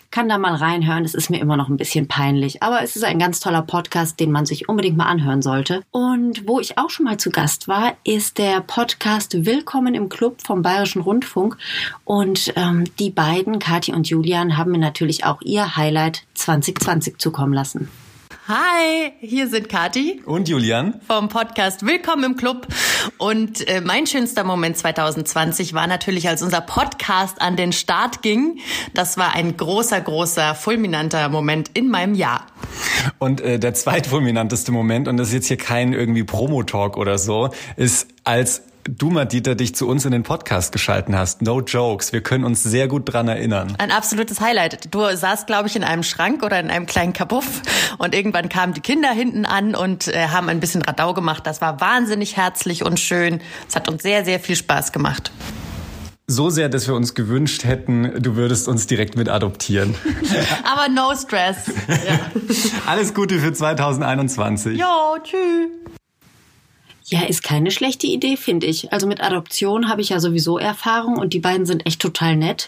kann 0.10 0.30
da 0.30 0.38
mal 0.38 0.56
reinhören. 0.56 1.04
Es 1.04 1.16
ist 1.16 1.30
mir 1.30 1.42
immer 1.42 1.58
noch 1.58 1.68
ein 1.68 1.78
bisschen 1.78 2.08
peinlich, 2.08 2.64
aber 2.64 2.82
es 2.84 2.96
ist 2.96 3.04
ein 3.04 3.20
ganz 3.20 3.42
toller 3.42 3.64
Podcast, 3.64 4.18
den 4.22 4.32
man 4.32 4.46
sich 4.46 4.70
unbedingt 4.70 4.96
mal 4.96 5.08
anhören 5.08 5.42
sollte. 5.42 5.82
Und 5.92 6.48
wo 6.48 6.62
ich 6.62 6.78
auch 6.78 6.90
schon 6.90 7.06
mal 7.06 7.18
zu 7.18 7.32
Gast 7.32 7.68
war, 7.68 7.98
ist 8.06 8.38
der 8.38 8.62
Podcast 8.62 9.46
Willkommen 9.46 9.94
im 9.94 10.08
Club 10.08 10.38
vom 10.42 10.62
Bayerischen 10.62 11.02
Rundfunk. 11.02 11.58
Und 12.06 12.29
und 12.30 12.54
ähm, 12.58 12.84
die 13.00 13.10
beiden, 13.10 13.58
Kathi 13.58 13.92
und 13.92 14.08
Julian, 14.08 14.56
haben 14.56 14.70
mir 14.70 14.78
natürlich 14.78 15.26
auch 15.26 15.42
ihr 15.42 15.76
Highlight 15.76 16.28
2020 16.36 17.18
zukommen 17.18 17.54
lassen. 17.54 17.90
Hi, 18.48 19.14
hier 19.20 19.48
sind 19.48 19.68
Kati 19.68 20.22
und 20.26 20.48
Julian 20.48 21.02
vom 21.08 21.28
Podcast 21.30 21.84
Willkommen 21.88 22.24
im 22.24 22.36
Club. 22.36 22.68
Und 23.18 23.68
äh, 23.68 23.82
mein 23.82 24.06
schönster 24.06 24.44
Moment 24.44 24.78
2020 24.78 25.74
war 25.74 25.88
natürlich, 25.88 26.30
als 26.30 26.44
unser 26.44 26.62
Podcast 26.62 27.42
an 27.42 27.56
den 27.56 27.72
Start 27.74 28.22
ging. 28.22 28.60
Das 28.94 29.18
war 29.18 29.34
ein 29.34 29.58
großer, 29.58 30.00
großer, 30.00 30.54
fulminanter 30.54 31.30
Moment 31.30 31.72
in 31.74 31.90
meinem 31.90 32.14
Jahr. 32.14 32.46
Und 33.18 33.42
äh, 33.42 33.58
der 33.58 33.74
zweitfulminanteste 33.74 34.72
Moment, 34.72 35.08
und 35.08 35.18
das 35.18 35.30
ist 35.30 35.34
jetzt 35.34 35.48
hier 35.48 35.58
kein 35.58 35.94
irgendwie 35.94 36.24
Promo-Talk 36.24 36.96
oder 36.96 37.18
so, 37.18 37.50
ist 37.76 38.08
als 38.24 38.69
du 38.98 39.10
mal, 39.10 39.26
Dieter, 39.26 39.56
dich 39.56 39.76
zu 39.76 39.88
uns 39.88 40.06
in 40.06 40.12
den 40.12 40.24
Podcast 40.24 40.72
geschalten 40.72 41.16
hast. 41.16 41.42
No 41.42 41.62
jokes. 41.62 42.12
Wir 42.14 42.22
können 42.22 42.44
uns 42.44 42.64
sehr 42.64 42.88
gut 42.88 43.12
dran 43.12 43.28
erinnern. 43.28 43.76
Ein 43.78 43.92
absolutes 43.92 44.42
Highlight. 44.42 44.94
Du 44.94 45.16
saßt, 45.16 45.48
glaube 45.48 45.68
ich, 45.68 45.76
in 45.76 45.84
einem 45.84 46.04
Schrank 46.04 46.44
oder 46.44 46.60
in 46.60 46.70
einem 46.70 46.86
kleinen 46.86 47.14
Kabuff 47.14 47.62
und 47.98 48.16
irgendwann 48.16 48.50
kamen 48.50 48.74
die 48.74 48.82
Kinder 48.82 49.12
hinten 49.12 49.46
an 49.46 49.76
und 49.76 50.08
äh, 50.08 50.28
haben 50.28 50.50
ein 50.50 50.60
bisschen 50.60 50.82
Radau 50.82 51.14
gemacht. 51.14 51.46
Das 51.46 51.62
war 51.62 51.80
wahnsinnig 51.80 52.38
herzlich 52.38 52.84
und 52.84 53.00
schön. 53.00 53.42
Es 53.68 53.76
hat 53.76 53.90
uns 53.90 54.02
sehr, 54.02 54.26
sehr 54.26 54.40
viel 54.40 54.56
Spaß 54.56 54.92
gemacht. 54.92 55.32
So 56.28 56.52
sehr, 56.52 56.70
dass 56.70 56.88
wir 56.88 56.94
uns 56.94 57.16
gewünscht 57.16 57.64
hätten, 57.64 58.22
du 58.22 58.36
würdest 58.36 58.68
uns 58.68 58.86
direkt 58.86 59.16
mit 59.16 59.30
adoptieren. 59.30 59.96
Aber 60.64 60.88
no 60.88 61.16
stress. 61.16 61.72
Ja. 61.88 62.20
Alles 62.86 63.16
Gute 63.16 63.40
für 63.40 63.52
2021. 63.52 64.78
Jo, 64.78 65.18
tschüss. 65.24 65.99
Ja, 67.10 67.24
ist 67.24 67.44
keine 67.44 67.72
schlechte 67.72 68.06
Idee, 68.06 68.38
finde 68.38 68.68
ich. 68.68 68.94
Also 68.94 69.08
mit 69.08 69.22
Adoption 69.22 69.90
habe 69.90 70.02
ich 70.02 70.10
ja 70.10 70.20
sowieso 70.20 70.58
Erfahrung 70.60 71.18
und 71.18 71.34
die 71.34 71.40
beiden 71.40 71.66
sind 71.66 71.86
echt 71.86 72.02
total 72.02 72.36
nett. 72.36 72.68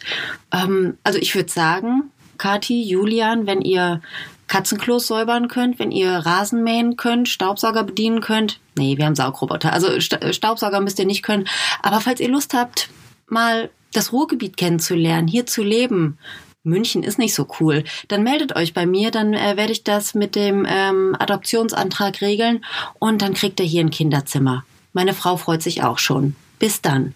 Ähm, 0.52 0.98
also 1.04 1.20
ich 1.20 1.36
würde 1.36 1.52
sagen, 1.52 2.12
Kati, 2.38 2.82
Julian, 2.82 3.46
wenn 3.46 3.62
ihr 3.62 4.02
Katzenklos 4.48 5.08
säubern 5.08 5.48
könnt, 5.48 5.78
wenn 5.78 5.92
ihr 5.92 6.12
Rasen 6.12 6.64
mähen 6.64 6.98
könnt, 6.98 7.30
Staubsauger 7.30 7.84
bedienen 7.84 8.20
könnt. 8.20 8.60
Nee, 8.76 8.98
wir 8.98 9.06
haben 9.06 9.16
Saugroboter. 9.16 9.72
Also 9.72 10.00
Staubsauger 10.00 10.82
müsst 10.82 11.00
ihr 11.00 11.06
nicht 11.06 11.24
können. 11.24 11.48
Aber 11.84 12.02
falls 12.02 12.20
ihr 12.20 12.30
Lust 12.30 12.54
habt, 12.54 12.90
mal 13.28 13.70
das 13.94 14.12
Ruhrgebiet 14.12 14.58
kennenzulernen, 14.58 15.28
hier 15.28 15.46
zu 15.46 15.64
leben, 15.64 16.18
München 16.64 17.04
ist 17.04 17.18
nicht 17.18 17.34
so 17.34 17.48
cool, 17.60 17.84
dann 18.08 18.24
meldet 18.24 18.56
euch 18.56 18.74
bei 18.74 18.86
mir, 18.86 19.10
dann 19.12 19.34
äh, 19.34 19.58
werde 19.58 19.72
ich 19.72 19.84
das 19.84 20.14
mit 20.14 20.36
dem 20.36 20.66
ähm, 20.70 21.16
Adoptionsantrag 21.18 22.22
regeln 22.22 22.64
und 23.00 23.22
dann 23.22 23.34
kriegt 23.34 23.60
ihr 23.60 23.66
hier 23.66 23.82
ein 23.82 23.90
Kinderzimmer. 23.90 24.64
Meine 24.94 25.14
Frau 25.14 25.38
freut 25.38 25.64
sich 25.64 25.84
auch 25.84 25.98
schon. 25.98 26.36
Bis 26.60 26.82
dann. 26.82 27.16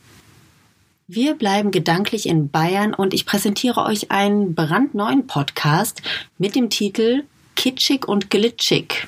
Wir 1.08 1.36
bleiben 1.36 1.70
gedanklich 1.70 2.28
in 2.28 2.50
Bayern 2.50 2.96
und 2.96 3.14
ich 3.14 3.28
präsentiere 3.28 3.84
euch 3.84 4.10
einen 4.10 4.56
brandneuen 4.56 5.28
Podcast 5.28 6.02
mit 6.40 6.56
dem 6.56 6.72
Titel 6.72 7.26
Kitschig 7.56 8.08
und 8.08 8.32
Glitschig. 8.32 9.08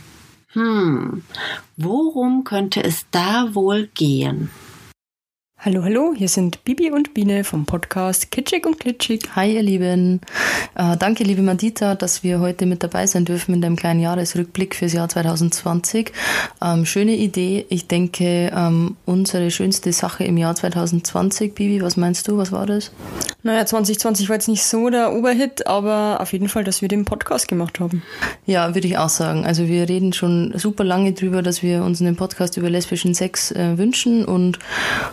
Hm, 0.53 1.24
worum 1.75 2.44
könnte 2.44 2.84
es 2.84 3.08
da 3.10 3.56
wohl 3.56 3.88
gehen? 3.96 4.51
Hallo, 5.60 5.84
hallo, 5.84 6.14
hier 6.16 6.30
sind 6.30 6.64
Bibi 6.66 6.92
und 6.92 7.16
Biene 7.16 7.44
vom 7.44 7.66
Podcast 7.66 8.30
Kitschig 8.30 8.68
und 8.68 8.80
Glitschig. 8.80 9.36
Hi, 9.36 9.56
ihr 9.56 9.64
Lieben. 9.64 10.22
Äh, 10.76 10.96
danke, 10.98 11.24
liebe 11.24 11.42
Madita, 11.42 11.96
dass 11.96 12.22
wir 12.22 12.40
heute 12.40 12.68
mit 12.68 12.84
dabei 12.84 13.08
sein 13.08 13.26
dürfen 13.26 13.56
in 13.56 13.62
dem 13.64 13.76
kleinen 13.76 14.00
Jahresrückblick 14.00 14.76
fürs 14.76 14.94
Jahr 14.94 15.10
2020. 15.10 16.12
Ähm, 16.62 16.86
schöne 16.86 17.16
Idee. 17.16 17.66
Ich 17.70 17.88
denke, 17.88 18.52
ähm, 18.56 18.98
unsere 19.08 19.50
schönste 19.50 19.92
Sache 19.94 20.26
im 20.26 20.38
Jahr 20.38 20.54
2020, 20.54 21.56
Bibi, 21.56 21.82
was 21.82 21.98
meinst 21.98 22.28
du? 22.28 22.38
Was 22.38 22.52
war 22.52 22.68
das? 22.68 22.92
Naja, 23.44 23.65
2020 23.65 24.29
war 24.29 24.36
jetzt 24.36 24.48
nicht 24.48 24.63
so 24.63 24.89
der 24.89 25.13
Oberhit, 25.13 25.67
aber 25.67 26.17
auf 26.20 26.34
jeden 26.34 26.50
Fall, 26.50 26.63
dass 26.63 26.82
wir 26.82 26.89
den 26.89 27.06
Podcast 27.06 27.48
gemacht 27.48 27.79
haben. 27.79 28.01
Ja, 28.46 28.74
würde 28.74 28.88
ich 28.88 28.98
auch 28.98 29.10
sagen. 29.10 29.46
Also 29.46 29.67
wir 29.67 29.88
reden 29.88 30.12
schon 30.12 30.53
super 30.58 30.84
lange 30.84 31.13
drüber, 31.13 31.44
dass 31.44 31.62
wir 31.62 31.84
uns 31.84 32.01
einen 32.01 32.15
Podcast 32.15 32.58
über 32.58 32.70
lesbischen 32.70 33.13
Sex 33.13 33.51
äh, 33.51 33.77
wünschen 33.77 34.25
und 34.25 34.58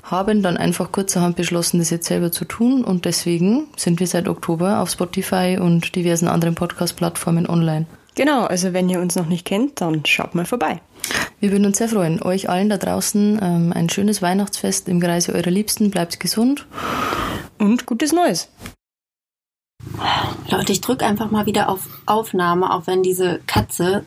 haben 0.02 0.42
dann 0.42 0.56
einfach 0.56 0.90
kurzerhand 0.90 1.36
beschlossen, 1.36 1.78
das 1.78 1.90
jetzt 1.90 2.06
selber 2.06 2.32
zu 2.32 2.44
tun. 2.44 2.82
Und 2.82 3.04
deswegen 3.04 3.68
sind 3.76 4.00
wir 4.00 4.06
seit 4.06 4.26
Oktober 4.26 4.80
auf 4.80 4.90
Spotify 4.90 5.58
und 5.60 5.94
diversen 5.94 6.26
anderen 6.26 6.54
Podcast-Plattformen 6.54 7.46
online. 7.46 7.86
Genau, 8.14 8.44
also 8.44 8.72
wenn 8.72 8.88
ihr 8.88 9.00
uns 9.00 9.16
noch 9.16 9.26
nicht 9.26 9.44
kennt, 9.44 9.80
dann 9.80 10.04
schaut 10.06 10.34
mal 10.34 10.46
vorbei. 10.46 10.80
Wir 11.40 11.50
würden 11.50 11.66
uns 11.66 11.78
sehr 11.78 11.88
freuen. 11.88 12.22
Euch 12.22 12.48
allen 12.48 12.68
da 12.68 12.78
draußen 12.78 13.38
ähm, 13.42 13.72
ein 13.74 13.90
schönes 13.90 14.22
Weihnachtsfest 14.22 14.88
im 14.88 15.00
Kreise 15.00 15.34
eurer 15.34 15.50
Liebsten. 15.50 15.90
Bleibt 15.90 16.20
gesund. 16.20 16.66
Und 17.58 17.86
gutes 17.86 18.12
Neues. 18.12 18.48
Leute, 20.48 20.72
ich 20.72 20.80
drücke 20.80 21.04
einfach 21.04 21.30
mal 21.30 21.46
wieder 21.46 21.68
auf 21.68 21.88
Aufnahme, 22.06 22.72
auch 22.72 22.86
wenn 22.86 23.02
diese 23.02 23.40
Katze 23.46 24.04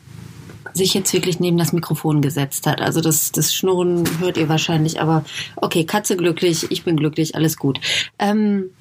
sich 0.73 0.93
jetzt 0.93 1.11
wirklich 1.13 1.39
neben 1.39 1.57
das 1.57 1.73
Mikrofon 1.73 2.21
gesetzt 2.21 2.67
hat. 2.67 2.81
Also 2.81 3.01
das, 3.01 3.31
das 3.31 3.53
Schnurren 3.53 4.03
hört 4.19 4.37
ihr 4.37 4.49
wahrscheinlich, 4.49 5.01
aber 5.01 5.23
okay, 5.55 5.85
Katze 5.85 6.17
glücklich, 6.17 6.71
ich 6.71 6.83
bin 6.83 6.97
glücklich, 6.97 7.35
alles 7.35 7.57
gut. 7.57 7.79
Ähm, 8.19 8.71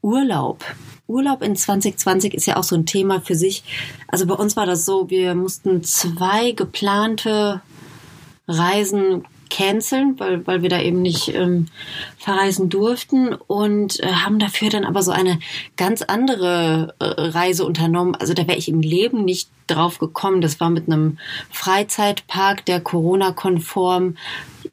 Urlaub. 0.00 0.64
Urlaub 1.12 1.42
in 1.42 1.54
2020 1.54 2.34
ist 2.34 2.46
ja 2.46 2.56
auch 2.56 2.64
so 2.64 2.74
ein 2.74 2.86
Thema 2.86 3.20
für 3.20 3.34
sich. 3.34 3.62
Also 4.08 4.26
bei 4.26 4.34
uns 4.34 4.56
war 4.56 4.66
das 4.66 4.84
so, 4.84 5.10
wir 5.10 5.34
mussten 5.34 5.84
zwei 5.84 6.52
geplante 6.52 7.60
Reisen 8.48 9.24
canceln, 9.52 10.18
weil, 10.18 10.46
weil 10.46 10.62
wir 10.62 10.70
da 10.70 10.80
eben 10.80 11.02
nicht 11.02 11.28
ähm, 11.34 11.66
verreisen 12.16 12.70
durften 12.70 13.34
und 13.34 14.00
äh, 14.00 14.06
haben 14.06 14.38
dafür 14.38 14.70
dann 14.70 14.84
aber 14.84 15.02
so 15.02 15.10
eine 15.10 15.38
ganz 15.76 16.00
andere 16.00 16.94
äh, 16.98 17.04
Reise 17.04 17.66
unternommen. 17.66 18.14
Also 18.14 18.32
da 18.32 18.46
wäre 18.46 18.56
ich 18.56 18.68
im 18.68 18.80
Leben 18.80 19.24
nicht 19.24 19.50
drauf 19.66 19.98
gekommen. 19.98 20.40
Das 20.40 20.58
war 20.58 20.70
mit 20.70 20.86
einem 20.86 21.18
Freizeitpark, 21.50 22.64
der 22.64 22.80
Corona-konform 22.80 24.16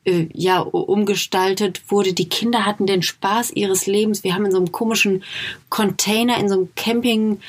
äh, 0.09 0.29
ja 0.33 0.59
umgestaltet 0.59 1.81
wurde. 1.87 2.13
Die 2.13 2.29
Kinder 2.29 2.65
hatten 2.65 2.87
den 2.87 3.03
Spaß 3.03 3.51
ihres 3.51 3.85
Lebens. 3.85 4.23
Wir 4.23 4.33
haben 4.33 4.45
in 4.45 4.51
so 4.51 4.57
einem 4.57 4.71
komischen 4.71 5.23
Container, 5.69 6.37
in 6.39 6.49
so 6.49 6.55
einem 6.55 6.69
Camping 6.75 7.39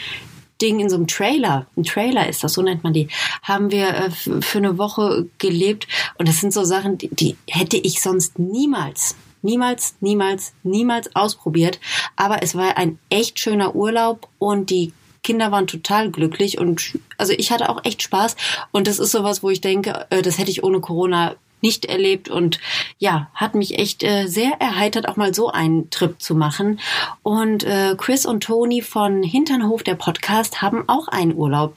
Ding 0.60 0.78
in 0.78 0.90
so 0.90 0.96
einem 0.96 1.06
Trailer, 1.06 1.66
ein 1.74 1.84
Trailer 1.84 2.28
ist 2.28 2.44
das, 2.44 2.52
so 2.52 2.60
nennt 2.60 2.84
man 2.84 2.92
die, 2.92 3.08
haben 3.42 3.70
wir 3.70 3.88
äh, 3.94 4.10
für 4.10 4.58
eine 4.58 4.76
Woche 4.76 5.26
gelebt. 5.38 5.88
Und 6.18 6.28
das 6.28 6.40
sind 6.40 6.52
so 6.52 6.64
Sachen, 6.64 6.98
die, 6.98 7.08
die 7.08 7.36
hätte 7.48 7.78
ich 7.78 8.02
sonst 8.02 8.38
niemals 8.38 9.16
niemals, 9.42 9.94
niemals, 10.00 10.52
niemals 10.62 11.14
ausprobiert. 11.16 11.80
Aber 12.16 12.42
es 12.42 12.54
war 12.54 12.76
ein 12.76 12.98
echt 13.08 13.38
schöner 13.38 13.74
Urlaub 13.74 14.28
und 14.38 14.68
die 14.68 14.92
Kinder 15.22 15.52
waren 15.52 15.66
total 15.66 16.10
glücklich 16.10 16.58
und 16.58 16.98
also 17.18 17.32
ich 17.36 17.50
hatte 17.50 17.68
auch 17.68 17.84
echt 17.84 18.02
Spaß. 18.02 18.36
Und 18.72 18.86
das 18.86 18.98
ist 18.98 19.12
sowas, 19.12 19.42
wo 19.42 19.50
ich 19.50 19.60
denke, 19.60 20.06
äh, 20.10 20.22
das 20.22 20.38
hätte 20.38 20.50
ich 20.50 20.64
ohne 20.64 20.80
Corona 20.80 21.36
nicht 21.62 21.84
erlebt 21.84 22.28
und 22.28 22.60
ja, 22.98 23.30
hat 23.34 23.54
mich 23.54 23.78
echt 23.78 24.02
äh, 24.02 24.26
sehr 24.26 24.52
erheitert, 24.60 25.08
auch 25.08 25.16
mal 25.16 25.34
so 25.34 25.50
einen 25.50 25.90
Trip 25.90 26.20
zu 26.20 26.34
machen. 26.34 26.80
Und 27.22 27.64
äh, 27.64 27.94
Chris 27.96 28.26
und 28.26 28.42
Toni 28.42 28.82
von 28.82 29.22
Hinternhof, 29.22 29.82
der 29.82 29.94
Podcast, 29.94 30.62
haben 30.62 30.88
auch 30.88 31.08
einen 31.08 31.34
Urlaub 31.34 31.76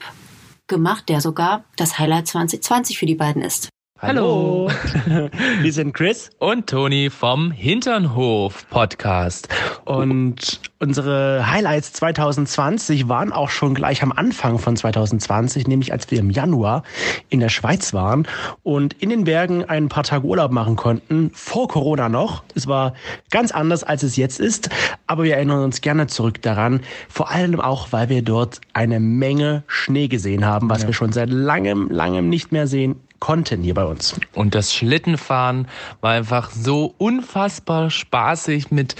gemacht, 0.66 1.08
der 1.08 1.20
sogar 1.20 1.64
das 1.76 1.98
Highlight 1.98 2.28
2020 2.28 2.98
für 2.98 3.06
die 3.06 3.14
beiden 3.14 3.42
ist. 3.42 3.68
Hallo. 4.06 4.70
Wir 5.62 5.72
sind 5.72 5.94
Chris 5.94 6.28
und 6.38 6.66
Toni 6.66 7.08
vom 7.08 7.50
Hinternhof 7.50 8.68
Podcast. 8.68 9.48
Und 9.86 10.60
unsere 10.78 11.50
Highlights 11.50 11.94
2020 11.94 13.08
waren 13.08 13.32
auch 13.32 13.48
schon 13.48 13.74
gleich 13.74 14.02
am 14.02 14.12
Anfang 14.12 14.58
von 14.58 14.76
2020, 14.76 15.66
nämlich 15.68 15.92
als 15.92 16.10
wir 16.10 16.18
im 16.18 16.28
Januar 16.28 16.82
in 17.30 17.40
der 17.40 17.48
Schweiz 17.48 17.94
waren 17.94 18.28
und 18.62 18.92
in 18.92 19.08
den 19.08 19.24
Bergen 19.24 19.64
ein 19.64 19.88
paar 19.88 20.04
Tage 20.04 20.26
Urlaub 20.26 20.52
machen 20.52 20.76
konnten, 20.76 21.30
vor 21.32 21.68
Corona 21.68 22.10
noch. 22.10 22.44
Es 22.54 22.66
war 22.66 22.92
ganz 23.30 23.52
anders, 23.52 23.84
als 23.84 24.02
es 24.02 24.16
jetzt 24.16 24.38
ist, 24.38 24.68
aber 25.06 25.24
wir 25.24 25.36
erinnern 25.36 25.64
uns 25.64 25.80
gerne 25.80 26.08
zurück 26.08 26.42
daran, 26.42 26.80
vor 27.08 27.30
allem 27.30 27.58
auch, 27.58 27.88
weil 27.92 28.10
wir 28.10 28.20
dort 28.20 28.60
eine 28.74 29.00
Menge 29.00 29.62
Schnee 29.66 30.08
gesehen 30.08 30.44
haben, 30.44 30.68
was 30.68 30.82
ja. 30.82 30.88
wir 30.88 30.94
schon 30.94 31.12
seit 31.12 31.30
langem, 31.30 31.88
langem 31.88 32.28
nicht 32.28 32.52
mehr 32.52 32.66
sehen 32.66 32.96
konnten 33.18 33.62
hier 33.62 33.74
bei 33.74 33.84
uns. 33.84 34.14
Und 34.34 34.54
das 34.54 34.74
Schlittenfahren 34.74 35.68
war 36.00 36.12
einfach 36.12 36.50
so 36.50 36.94
unfassbar 36.98 37.90
spaßig 37.90 38.70
mit 38.70 38.96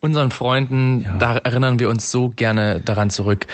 unseren 0.00 0.30
Freunden. 0.30 1.02
Ja. 1.02 1.16
Da 1.18 1.36
erinnern 1.38 1.78
wir 1.78 1.88
uns 1.90 2.10
so 2.10 2.30
gerne 2.30 2.80
daran 2.80 3.10
zurück. 3.10 3.46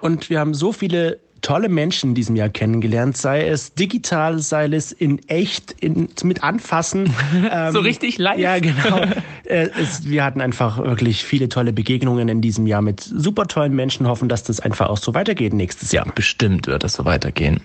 Und 0.00 0.30
wir 0.30 0.40
haben 0.40 0.54
so 0.54 0.72
viele 0.72 1.20
tolle 1.46 1.68
Menschen 1.68 2.10
in 2.10 2.14
diesem 2.16 2.34
Jahr 2.34 2.48
kennengelernt, 2.48 3.16
sei 3.16 3.46
es 3.46 3.72
digital, 3.72 4.40
sei 4.40 4.66
es 4.66 4.90
in 4.90 5.20
echt, 5.28 5.70
in, 5.80 6.08
mit 6.24 6.42
Anfassen. 6.42 7.14
Ähm, 7.48 7.72
so 7.72 7.80
richtig 7.80 8.18
live. 8.18 8.38
Ja, 8.38 8.58
genau. 8.58 9.00
äh, 9.44 9.68
es, 9.80 10.08
wir 10.08 10.24
hatten 10.24 10.40
einfach 10.40 10.78
wirklich 10.78 11.22
viele 11.22 11.48
tolle 11.48 11.72
Begegnungen 11.72 12.28
in 12.28 12.40
diesem 12.40 12.66
Jahr 12.66 12.82
mit 12.82 13.00
super 13.00 13.46
tollen 13.46 13.74
Menschen. 13.74 14.08
Hoffen, 14.08 14.28
dass 14.28 14.42
das 14.42 14.58
einfach 14.58 14.88
auch 14.88 14.96
so 14.96 15.14
weitergeht 15.14 15.52
nächstes 15.52 15.92
Jahr. 15.92 16.06
Bestimmt 16.14 16.66
wird 16.66 16.82
das 16.82 16.94
so 16.94 17.04
weitergehen. 17.04 17.60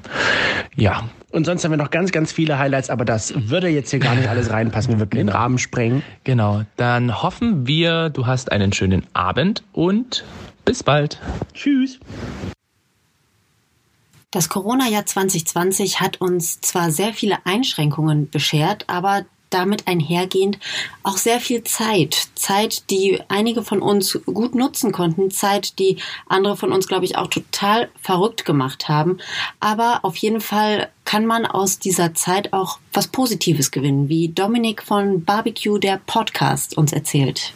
Ja. 0.76 1.10
Und 1.32 1.46
sonst 1.46 1.64
haben 1.64 1.72
wir 1.72 1.78
noch 1.78 1.90
ganz, 1.90 2.12
ganz 2.12 2.32
viele 2.32 2.60
Highlights, 2.60 2.90
aber 2.90 3.06
das 3.06 3.34
würde 3.50 3.70
jetzt 3.70 3.90
hier 3.92 4.00
gar 4.00 4.16
nicht 4.16 4.28
alles 4.28 4.52
reinpassen. 4.52 4.94
Wir 4.94 5.00
würden 5.00 5.18
den 5.18 5.30
Rahmen 5.30 5.58
sprengen. 5.58 6.04
Genau. 6.26 6.64
Dann 6.76 7.24
hoffen 7.24 7.66
wir, 7.66 8.10
du 8.10 8.28
hast 8.28 8.52
einen 8.52 8.74
schönen 8.74 9.04
Abend 9.14 9.64
und 9.72 10.26
bis 10.66 10.84
bald. 10.84 11.20
Tschüss. 11.54 12.00
Das 14.32 14.48
Corona-Jahr 14.48 15.06
2020 15.06 16.00
hat 16.00 16.22
uns 16.22 16.62
zwar 16.62 16.90
sehr 16.90 17.14
viele 17.14 17.46
Einschränkungen 17.46 18.30
beschert, 18.30 18.86
aber 18.88 19.26
damit 19.50 19.88
einhergehend 19.88 20.58
auch 21.04 21.18
sehr 21.18 21.42
viel 21.42 21.66
Zeit. 21.66 22.30
Zeit, 22.36 22.90
die 22.90 23.20
einige 23.28 23.62
von 23.62 23.82
uns 23.82 24.18
gut 24.26 24.56
nutzen 24.56 24.94
konnten, 24.94 25.32
Zeit, 25.32 25.78
die 25.80 25.98
andere 26.28 26.56
von 26.56 26.72
uns, 26.72 26.88
glaube 26.88 27.04
ich, 27.04 27.18
auch 27.18 27.28
total 27.28 27.90
verrückt 28.02 28.46
gemacht 28.46 28.88
haben. 28.88 29.18
Aber 29.60 30.00
auf 30.04 30.16
jeden 30.16 30.40
Fall 30.40 30.90
kann 31.04 31.26
man 31.26 31.46
aus 31.46 31.80
dieser 31.80 32.14
Zeit 32.14 32.54
auch 32.54 32.80
was 32.94 33.10
Positives 33.10 33.72
gewinnen, 33.72 34.08
wie 34.08 34.30
Dominik 34.30 34.82
von 34.82 35.26
Barbecue, 35.26 35.78
der 35.78 36.00
Podcast, 36.06 36.78
uns 36.78 36.94
erzählt. 36.94 37.54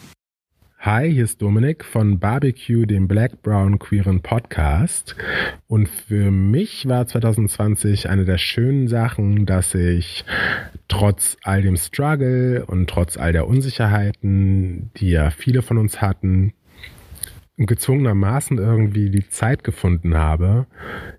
Hi, 0.85 1.11
hier 1.11 1.23
ist 1.23 1.41
Dominik 1.41 1.83
von 1.83 2.19
Barbecue, 2.19 2.85
dem 2.85 3.07
Black 3.07 3.41
Brown 3.41 3.79
Queeren 3.79 4.21
Podcast. 4.21 5.15
Und 5.65 5.89
für 5.89 6.29
mich 6.29 6.87
war 6.87 7.07
2020 7.07 8.07
eine 8.07 8.23
der 8.23 8.37
schönen 8.37 8.87
Sachen, 8.87 9.47
dass 9.47 9.73
ich 9.73 10.25
trotz 10.87 11.37
all 11.41 11.63
dem 11.63 11.75
Struggle 11.75 12.63
und 12.67 12.87
trotz 12.87 13.17
all 13.17 13.31
der 13.31 13.47
Unsicherheiten, 13.47 14.91
die 14.97 15.09
ja 15.09 15.31
viele 15.31 15.63
von 15.63 15.79
uns 15.79 16.01
hatten, 16.01 16.53
gezwungenermaßen 17.57 18.59
irgendwie 18.59 19.09
die 19.09 19.27
Zeit 19.27 19.63
gefunden 19.63 20.13
habe, 20.13 20.67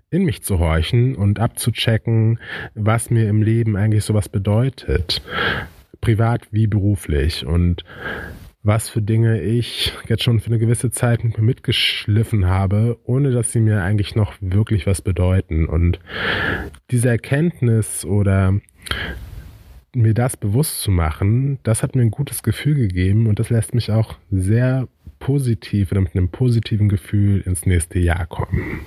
in 0.09 0.23
mich 0.23 0.43
zu 0.43 0.59
horchen 0.59 1.13
und 1.13 1.41
abzuchecken, 1.41 2.39
was 2.73 3.09
mir 3.09 3.27
im 3.27 3.41
Leben 3.41 3.75
eigentlich 3.75 4.05
sowas 4.05 4.29
bedeutet. 4.29 5.21
Privat 5.99 6.47
wie 6.51 6.67
beruflich. 6.67 7.45
Und 7.45 7.83
was 8.67 8.89
für 8.89 9.01
Dinge 9.01 9.41
ich 9.41 9.93
jetzt 10.09 10.23
schon 10.23 10.41
für 10.41 10.47
eine 10.47 10.59
gewisse 10.59 10.91
Zeit 10.91 11.23
mit 11.23 11.37
mir 11.37 11.43
mitgeschliffen 11.43 12.47
habe, 12.47 12.99
ohne 13.05 13.31
dass 13.31 13.53
sie 13.53 13.61
mir 13.61 13.81
eigentlich 13.81 14.13
noch 14.13 14.33
wirklich 14.41 14.85
was 14.85 15.01
bedeuten. 15.01 15.65
Und 15.65 15.99
diese 16.91 17.07
Erkenntnis 17.07 18.03
oder 18.03 18.59
mir 19.95 20.13
das 20.13 20.35
bewusst 20.35 20.81
zu 20.81 20.91
machen, 20.91 21.59
das 21.63 21.81
hat 21.81 21.95
mir 21.95 22.01
ein 22.01 22.11
gutes 22.11 22.43
Gefühl 22.43 22.75
gegeben 22.75 23.27
und 23.27 23.39
das 23.39 23.49
lässt 23.49 23.73
mich 23.73 23.89
auch 23.89 24.17
sehr 24.31 24.89
positiv 25.19 25.93
oder 25.93 26.01
mit 26.01 26.13
einem 26.13 26.29
positiven 26.29 26.89
Gefühl 26.89 27.41
ins 27.41 27.65
nächste 27.65 27.99
Jahr 27.99 28.27
kommen. 28.27 28.81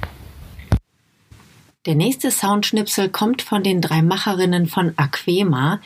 Der 1.86 1.94
nächste 1.94 2.30
Soundschnipsel 2.30 3.08
kommt 3.08 3.40
von 3.40 3.62
den 3.62 3.80
drei 3.80 4.02
Macherinnen 4.02 4.66
von 4.66 4.92
Aquema. 4.96 5.80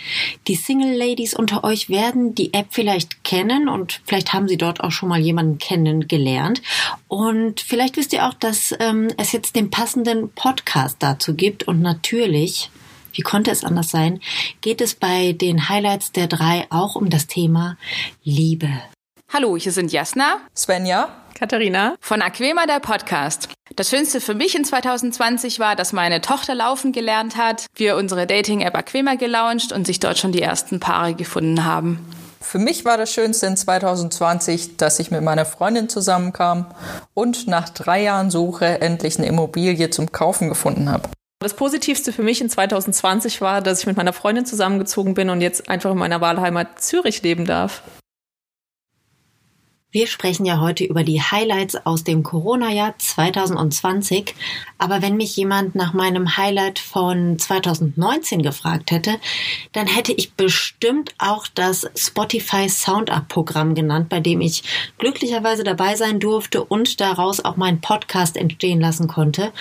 Die 0.48 0.56
Single 0.56 0.96
Ladies 0.96 1.34
unter 1.34 1.62
euch 1.62 1.88
werden 1.88 2.34
die 2.34 2.52
App 2.52 2.66
vielleicht 2.70 3.22
kennen 3.22 3.68
und 3.68 4.00
vielleicht 4.04 4.32
haben 4.32 4.48
sie 4.48 4.56
dort 4.56 4.80
auch 4.80 4.90
schon 4.90 5.08
mal 5.08 5.20
jemanden 5.20 5.58
kennengelernt. 5.58 6.62
Und 7.06 7.60
vielleicht 7.60 7.96
wisst 7.96 8.12
ihr 8.12 8.26
auch, 8.26 8.34
dass 8.34 8.74
ähm, 8.80 9.06
es 9.18 9.30
jetzt 9.30 9.54
den 9.54 9.70
passenden 9.70 10.32
Podcast 10.32 10.96
dazu 10.98 11.36
gibt. 11.36 11.62
Und 11.62 11.80
natürlich, 11.80 12.72
wie 13.12 13.22
konnte 13.22 13.52
es 13.52 13.62
anders 13.62 13.90
sein, 13.90 14.18
geht 14.62 14.80
es 14.80 14.96
bei 14.96 15.30
den 15.30 15.68
Highlights 15.68 16.10
der 16.10 16.26
drei 16.26 16.66
auch 16.70 16.96
um 16.96 17.08
das 17.08 17.28
Thema 17.28 17.76
Liebe. 18.24 18.68
Hallo, 19.32 19.56
hier 19.56 19.70
sind 19.70 19.92
Jasna, 19.92 20.40
Svenja, 20.56 21.22
Katharina 21.38 21.94
von 22.00 22.20
Aquema 22.20 22.66
der 22.66 22.80
Podcast. 22.80 23.48
Das 23.76 23.90
Schönste 23.90 24.21
für 24.21 24.35
mich 24.35 24.54
in 24.54 24.64
2020 24.64 25.59
war, 25.59 25.75
dass 25.75 25.93
meine 25.93 26.21
Tochter 26.21 26.54
laufen 26.54 26.93
gelernt 26.93 27.37
hat, 27.37 27.66
wir 27.75 27.97
unsere 27.97 28.25
Dating-App 28.25 28.76
Aquema 28.76 29.16
gelauncht 29.16 29.73
und 29.73 29.85
sich 29.85 29.99
dort 29.99 30.16
schon 30.16 30.31
die 30.31 30.43
ersten 30.43 30.78
Paare 30.78 31.14
gefunden 31.14 31.64
haben. 31.64 31.99
Für 32.40 32.61
mich 32.61 32.85
war 32.85 32.97
das 32.97 33.12
Schönste 33.12 33.47
in 33.47 33.57
2020, 33.57 34.76
dass 34.76 35.00
ich 35.00 35.11
mit 35.11 35.23
meiner 35.23 35.45
Freundin 35.45 35.88
zusammenkam 35.88 36.66
und 37.14 37.49
nach 37.49 37.69
drei 37.69 38.02
Jahren 38.02 38.31
Suche 38.31 38.81
endlich 38.81 39.19
eine 39.19 39.26
Immobilie 39.26 39.90
zum 39.90 40.12
Kaufen 40.12 40.50
gefunden 40.50 40.88
habe. 40.88 41.09
Das 41.40 41.57
Positivste 41.57 42.12
für 42.12 42.23
mich 42.23 42.40
in 42.40 42.49
2020 42.49 43.40
war, 43.40 43.61
dass 43.61 43.81
ich 43.81 43.87
mit 43.87 43.97
meiner 43.97 44.12
Freundin 44.12 44.47
zusammengezogen 44.47 45.14
bin 45.14 45.31
und 45.31 45.40
jetzt 45.40 45.69
einfach 45.69 45.90
in 45.90 45.99
meiner 45.99 46.21
Wahlheimat 46.21 46.81
Zürich 46.81 47.23
leben 47.23 47.45
darf. 47.45 47.83
Wir 49.94 50.08
sprechen 50.08 50.44
ja 50.44 50.58
heute 50.58 50.82
über 50.82 51.04
die 51.04 51.22
Highlights 51.22 51.76
aus 51.86 52.02
dem 52.02 52.24
Corona-Jahr 52.24 52.98
2020. 52.98 54.34
Aber 54.76 55.02
wenn 55.02 55.16
mich 55.16 55.36
jemand 55.36 55.76
nach 55.76 55.92
meinem 55.92 56.36
Highlight 56.36 56.80
von 56.80 57.38
2019 57.38 58.42
gefragt 58.42 58.90
hätte, 58.90 59.20
dann 59.70 59.86
hätte 59.86 60.12
ich 60.12 60.32
bestimmt 60.32 61.14
auch 61.18 61.46
das 61.46 61.88
Spotify 61.94 62.68
Sound 62.68 63.08
Up 63.08 63.28
Programm 63.28 63.76
genannt, 63.76 64.08
bei 64.08 64.18
dem 64.18 64.40
ich 64.40 64.64
glücklicherweise 64.98 65.62
dabei 65.62 65.94
sein 65.94 66.18
durfte 66.18 66.64
und 66.64 67.00
daraus 67.00 67.44
auch 67.44 67.56
meinen 67.56 67.80
Podcast 67.80 68.36
entstehen 68.36 68.80
lassen 68.80 69.06
konnte. 69.06 69.52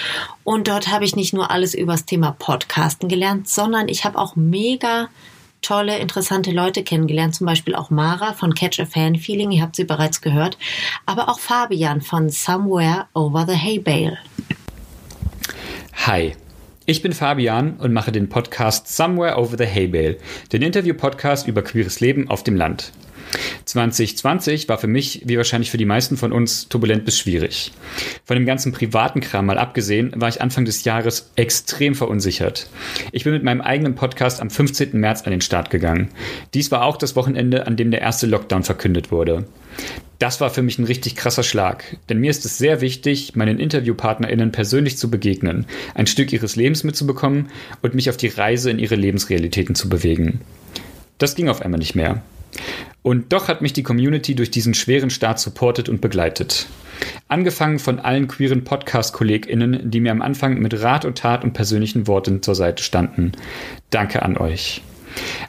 Und 0.43 0.67
dort 0.67 0.87
habe 0.87 1.05
ich 1.05 1.15
nicht 1.15 1.33
nur 1.33 1.51
alles 1.51 1.75
über 1.75 1.91
das 1.91 2.05
Thema 2.05 2.31
Podcasten 2.31 3.07
gelernt, 3.07 3.47
sondern 3.47 3.87
ich 3.87 4.03
habe 4.03 4.17
auch 4.17 4.35
mega 4.35 5.09
tolle, 5.63 5.97
interessante 5.97 6.51
Leute 6.51 6.83
kennengelernt, 6.83 7.33
zum 7.33 7.47
Beispiel 7.47 7.73
auch 7.73 7.89
Mara 7.89 8.33
von 8.33 8.53
Catch 8.53 8.79
a 8.79 8.85
Fan 8.85 9.15
Feeling, 9.15 9.51
ihr 9.51 9.63
habt 9.63 9.75
sie 9.75 9.85
bereits 9.85 10.21
gehört, 10.21 10.57
aber 11.07 11.29
auch 11.29 11.39
Fabian 11.39 12.01
von 12.01 12.29
Somewhere 12.29 13.07
Over 13.13 13.47
the 13.47 13.55
Hay 13.55 13.79
Bale. 13.79 14.19
Hi. 16.05 16.35
Ich 16.85 17.01
bin 17.01 17.13
Fabian 17.13 17.77
und 17.77 17.93
mache 17.93 18.11
den 18.11 18.27
Podcast 18.27 18.93
Somewhere 18.93 19.37
Over 19.37 19.57
the 19.57 19.65
Hay 19.65 19.87
Bale, 19.87 20.17
den 20.51 20.61
Interview-Podcast 20.61 21.47
über 21.47 21.61
queeres 21.61 22.01
Leben 22.01 22.29
auf 22.29 22.43
dem 22.43 22.57
Land. 22.57 22.91
2020 23.65 24.69
war 24.69 24.77
für 24.77 24.87
mich, 24.87 25.21
wie 25.25 25.37
wahrscheinlich 25.37 25.71
für 25.71 25.77
die 25.77 25.85
meisten 25.85 26.17
von 26.17 26.31
uns, 26.31 26.67
turbulent 26.69 27.05
bis 27.05 27.19
schwierig. 27.19 27.71
Von 28.25 28.35
dem 28.35 28.45
ganzen 28.45 28.71
privaten 28.71 29.21
Kram 29.21 29.45
mal 29.45 29.57
abgesehen, 29.57 30.13
war 30.15 30.29
ich 30.29 30.41
Anfang 30.41 30.65
des 30.65 30.83
Jahres 30.83 31.31
extrem 31.35 31.95
verunsichert. 31.95 32.67
Ich 33.11 33.23
bin 33.23 33.33
mit 33.33 33.43
meinem 33.43 33.61
eigenen 33.61 33.95
Podcast 33.95 34.41
am 34.41 34.49
15. 34.49 34.99
März 34.99 35.23
an 35.23 35.31
den 35.31 35.41
Start 35.41 35.69
gegangen. 35.69 36.09
Dies 36.53 36.71
war 36.71 36.83
auch 36.83 36.97
das 36.97 37.15
Wochenende, 37.15 37.67
an 37.67 37.77
dem 37.77 37.91
der 37.91 38.01
erste 38.01 38.27
Lockdown 38.27 38.63
verkündet 38.63 39.11
wurde. 39.11 39.45
Das 40.19 40.39
war 40.39 40.49
für 40.49 40.61
mich 40.61 40.79
ein 40.79 40.85
richtig 40.85 41.15
krasser 41.15 41.43
Schlag, 41.43 41.97
denn 42.07 42.19
mir 42.19 42.29
ist 42.29 42.45
es 42.45 42.57
sehr 42.57 42.79
wichtig, 42.79 43.35
meinen 43.35 43.59
InterviewpartnerInnen 43.59 44.51
persönlich 44.51 44.97
zu 44.97 45.11
begegnen, 45.11 45.65
ein 45.95 46.07
Stück 46.07 46.31
ihres 46.31 46.55
Lebens 46.55 46.83
mitzubekommen 46.83 47.49
und 47.81 47.93
mich 47.93 48.09
auf 48.09 48.15
die 48.15 48.27
Reise 48.27 48.71
in 48.71 48.79
ihre 48.79 48.95
Lebensrealitäten 48.95 49.75
zu 49.75 49.89
bewegen. 49.89 50.39
Das 51.17 51.35
ging 51.35 51.49
auf 51.49 51.61
einmal 51.61 51.79
nicht 51.79 51.95
mehr. 51.95 52.21
Und 53.01 53.33
doch 53.33 53.47
hat 53.47 53.61
mich 53.61 53.73
die 53.73 53.83
Community 53.83 54.35
durch 54.35 54.51
diesen 54.51 54.73
schweren 54.73 55.09
Start 55.09 55.39
supportet 55.39 55.89
und 55.89 56.01
begleitet. 56.01 56.67
Angefangen 57.27 57.79
von 57.79 57.99
allen 57.99 58.27
queeren 58.27 58.63
Podcast-KollegInnen, 58.63 59.91
die 59.91 59.99
mir 59.99 60.11
am 60.11 60.21
Anfang 60.21 60.59
mit 60.59 60.81
Rat 60.81 61.05
und 61.05 61.17
Tat 61.17 61.43
und 61.43 61.53
persönlichen 61.53 62.07
Worten 62.07 62.41
zur 62.41 62.55
Seite 62.55 62.83
standen. 62.83 63.33
Danke 63.89 64.21
an 64.21 64.37
euch. 64.37 64.81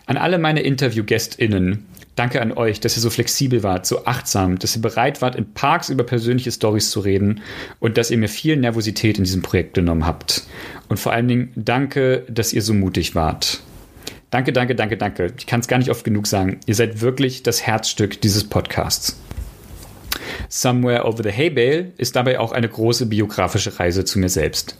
An 0.06 0.16
alle 0.16 0.38
meine 0.38 0.62
Interview-GästInnen. 0.62 1.86
Danke 2.16 2.40
an 2.40 2.52
euch, 2.52 2.78
dass 2.78 2.96
ihr 2.96 3.00
so 3.00 3.10
flexibel 3.10 3.62
wart, 3.64 3.86
so 3.86 4.04
achtsam, 4.04 4.58
dass 4.58 4.76
ihr 4.76 4.82
bereit 4.82 5.20
wart, 5.20 5.34
in 5.34 5.52
Parks 5.52 5.88
über 5.88 6.04
persönliche 6.04 6.52
Stories 6.52 6.90
zu 6.90 7.00
reden 7.00 7.40
und 7.80 7.98
dass 7.98 8.10
ihr 8.10 8.18
mir 8.18 8.28
viel 8.28 8.56
Nervosität 8.56 9.18
in 9.18 9.24
diesem 9.24 9.42
Projekt 9.42 9.74
genommen 9.74 10.06
habt. 10.06 10.44
Und 10.88 11.00
vor 11.00 11.12
allen 11.12 11.26
Dingen 11.26 11.52
danke, 11.56 12.24
dass 12.28 12.52
ihr 12.52 12.62
so 12.62 12.72
mutig 12.72 13.14
wart. 13.16 13.60
Danke, 14.34 14.52
danke, 14.52 14.74
danke, 14.74 14.96
danke. 14.96 15.32
Ich 15.38 15.46
kann 15.46 15.60
es 15.60 15.68
gar 15.68 15.78
nicht 15.78 15.90
oft 15.90 16.02
genug 16.02 16.26
sagen. 16.26 16.58
Ihr 16.66 16.74
seid 16.74 17.00
wirklich 17.00 17.44
das 17.44 17.64
Herzstück 17.64 18.20
dieses 18.20 18.42
Podcasts. 18.42 19.16
Somewhere 20.48 21.04
Over 21.04 21.22
the 21.22 21.30
Hay 21.30 21.50
Bale 21.50 21.92
ist 21.98 22.16
dabei 22.16 22.40
auch 22.40 22.50
eine 22.50 22.68
große 22.68 23.06
biografische 23.06 23.78
Reise 23.78 24.04
zu 24.04 24.18
mir 24.18 24.28
selbst. 24.28 24.76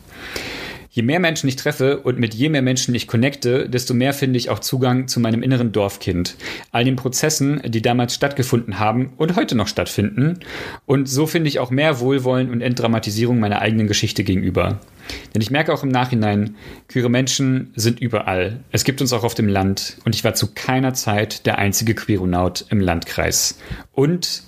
Je 0.95 1.03
mehr 1.03 1.19
Menschen 1.19 1.49
ich 1.49 1.57
treffe 1.57 1.99
und 1.99 2.19
mit 2.19 2.33
je 2.33 2.47
mehr 2.47 2.61
Menschen 2.61 2.95
ich 2.95 3.05
connecte, 3.05 3.67
desto 3.67 3.93
mehr 3.93 4.13
finde 4.13 4.37
ich 4.37 4.49
auch 4.49 4.59
Zugang 4.59 5.09
zu 5.09 5.19
meinem 5.19 5.43
inneren 5.43 5.73
Dorfkind, 5.73 6.37
all 6.71 6.85
den 6.85 6.95
Prozessen, 6.95 7.61
die 7.65 7.81
damals 7.81 8.15
stattgefunden 8.15 8.79
haben 8.79 9.11
und 9.17 9.35
heute 9.35 9.55
noch 9.55 9.67
stattfinden. 9.67 10.39
Und 10.85 11.09
so 11.09 11.27
finde 11.27 11.49
ich 11.49 11.59
auch 11.59 11.69
mehr 11.69 11.99
Wohlwollen 11.99 12.49
und 12.49 12.61
Entdramatisierung 12.61 13.41
meiner 13.41 13.59
eigenen 13.59 13.87
Geschichte 13.87 14.23
gegenüber. 14.23 14.79
Denn 15.33 15.41
ich 15.41 15.51
merke 15.51 15.73
auch 15.73 15.83
im 15.83 15.89
Nachhinein, 15.89 16.55
queere 16.87 17.09
Menschen 17.09 17.73
sind 17.75 17.99
überall. 17.99 18.61
Es 18.71 18.85
gibt 18.85 19.01
uns 19.01 19.11
auch 19.11 19.25
auf 19.25 19.35
dem 19.35 19.49
Land 19.49 19.97
und 20.05 20.15
ich 20.15 20.23
war 20.23 20.33
zu 20.33 20.53
keiner 20.53 20.93
Zeit 20.93 21.45
der 21.45 21.57
einzige 21.57 21.93
Queeronaut 21.93 22.67
im 22.69 22.79
Landkreis. 22.79 23.59
Und 23.91 24.43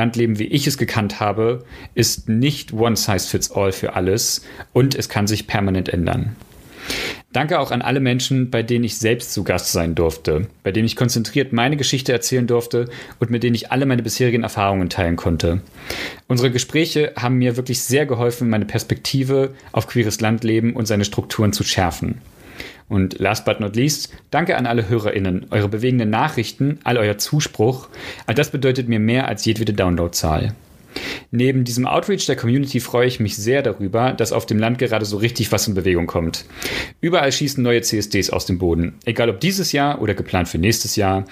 Landleben, 0.00 0.38
wie 0.38 0.46
ich 0.46 0.66
es 0.66 0.78
gekannt 0.78 1.20
habe, 1.20 1.62
ist 1.94 2.26
nicht 2.26 2.72
one 2.72 2.96
size 2.96 3.28
fits 3.28 3.50
all 3.50 3.70
für 3.70 3.96
alles 3.96 4.42
und 4.72 4.94
es 4.94 5.10
kann 5.10 5.26
sich 5.26 5.46
permanent 5.46 5.90
ändern. 5.90 6.36
Danke 7.34 7.58
auch 7.60 7.70
an 7.70 7.82
alle 7.82 8.00
Menschen, 8.00 8.50
bei 8.50 8.62
denen 8.62 8.84
ich 8.84 8.96
selbst 8.96 9.34
zu 9.34 9.44
Gast 9.44 9.72
sein 9.72 9.94
durfte, 9.94 10.46
bei 10.62 10.72
denen 10.72 10.86
ich 10.86 10.96
konzentriert 10.96 11.52
meine 11.52 11.76
Geschichte 11.76 12.12
erzählen 12.12 12.46
durfte 12.46 12.88
und 13.18 13.30
mit 13.30 13.42
denen 13.42 13.54
ich 13.54 13.70
alle 13.70 13.84
meine 13.84 14.02
bisherigen 14.02 14.42
Erfahrungen 14.42 14.88
teilen 14.88 15.16
konnte. 15.16 15.60
Unsere 16.28 16.50
Gespräche 16.50 17.12
haben 17.18 17.36
mir 17.36 17.58
wirklich 17.58 17.82
sehr 17.82 18.06
geholfen, 18.06 18.48
meine 18.48 18.64
Perspektive 18.64 19.54
auf 19.70 19.86
queeres 19.86 20.22
Landleben 20.22 20.74
und 20.74 20.86
seine 20.86 21.04
Strukturen 21.04 21.52
zu 21.52 21.62
schärfen. 21.62 22.22
Und 22.90 23.20
last 23.20 23.44
but 23.44 23.60
not 23.60 23.76
least, 23.76 24.12
danke 24.30 24.56
an 24.56 24.66
alle 24.66 24.88
HörerInnen, 24.88 25.46
eure 25.50 25.68
bewegenden 25.68 26.10
Nachrichten, 26.10 26.80
all 26.84 26.98
euer 26.98 27.16
Zuspruch. 27.18 27.88
All 28.26 28.34
das 28.34 28.50
bedeutet 28.50 28.88
mir 28.88 28.98
mehr 28.98 29.28
als 29.28 29.44
jedwede 29.44 29.72
Downloadzahl. 29.72 30.54
Neben 31.30 31.62
diesem 31.62 31.86
Outreach 31.86 32.26
der 32.26 32.34
Community 32.34 32.80
freue 32.80 33.06
ich 33.06 33.20
mich 33.20 33.36
sehr 33.36 33.62
darüber, 33.62 34.12
dass 34.12 34.32
auf 34.32 34.44
dem 34.44 34.58
Land 34.58 34.78
gerade 34.78 35.04
so 35.04 35.18
richtig 35.18 35.52
was 35.52 35.68
in 35.68 35.74
Bewegung 35.74 36.08
kommt. 36.08 36.44
Überall 37.00 37.30
schießen 37.30 37.62
neue 37.62 37.82
CSDs 37.82 38.30
aus 38.30 38.46
dem 38.46 38.58
Boden. 38.58 38.94
Egal 39.04 39.30
ob 39.30 39.38
dieses 39.38 39.70
Jahr 39.70 40.02
oder 40.02 40.14
geplant 40.14 40.48
für 40.48 40.58
nächstes 40.58 40.96
Jahr. 40.96 41.24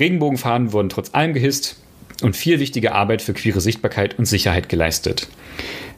Regenbogenfahnen 0.00 0.72
wurden 0.72 0.88
trotz 0.88 1.14
allem 1.14 1.34
gehisst 1.34 1.76
und 2.22 2.36
viel 2.36 2.58
wichtige 2.58 2.92
Arbeit 2.92 3.22
für 3.22 3.32
queere 3.32 3.60
Sichtbarkeit 3.60 4.18
und 4.18 4.24
Sicherheit 4.24 4.68
geleistet. 4.68 5.28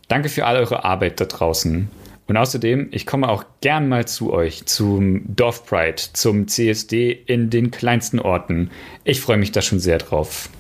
Danke 0.08 0.28
für 0.28 0.44
all 0.44 0.58
eure 0.58 0.84
Arbeit 0.84 1.18
da 1.18 1.24
draußen. 1.24 1.88
Und 2.28 2.36
außerdem, 2.36 2.88
ich 2.90 3.06
komme 3.06 3.28
auch 3.28 3.44
gern 3.62 3.88
mal 3.88 4.06
zu 4.06 4.32
euch, 4.32 4.66
zum 4.66 5.22
Dorfpride, 5.34 6.02
zum 6.12 6.46
CSD 6.46 7.10
in 7.10 7.48
den 7.48 7.70
kleinsten 7.70 8.20
Orten. 8.20 8.70
Ich 9.04 9.22
freue 9.22 9.38
mich 9.38 9.50
da 9.50 9.62
schon 9.62 9.80
sehr 9.80 9.96
drauf. 9.96 10.50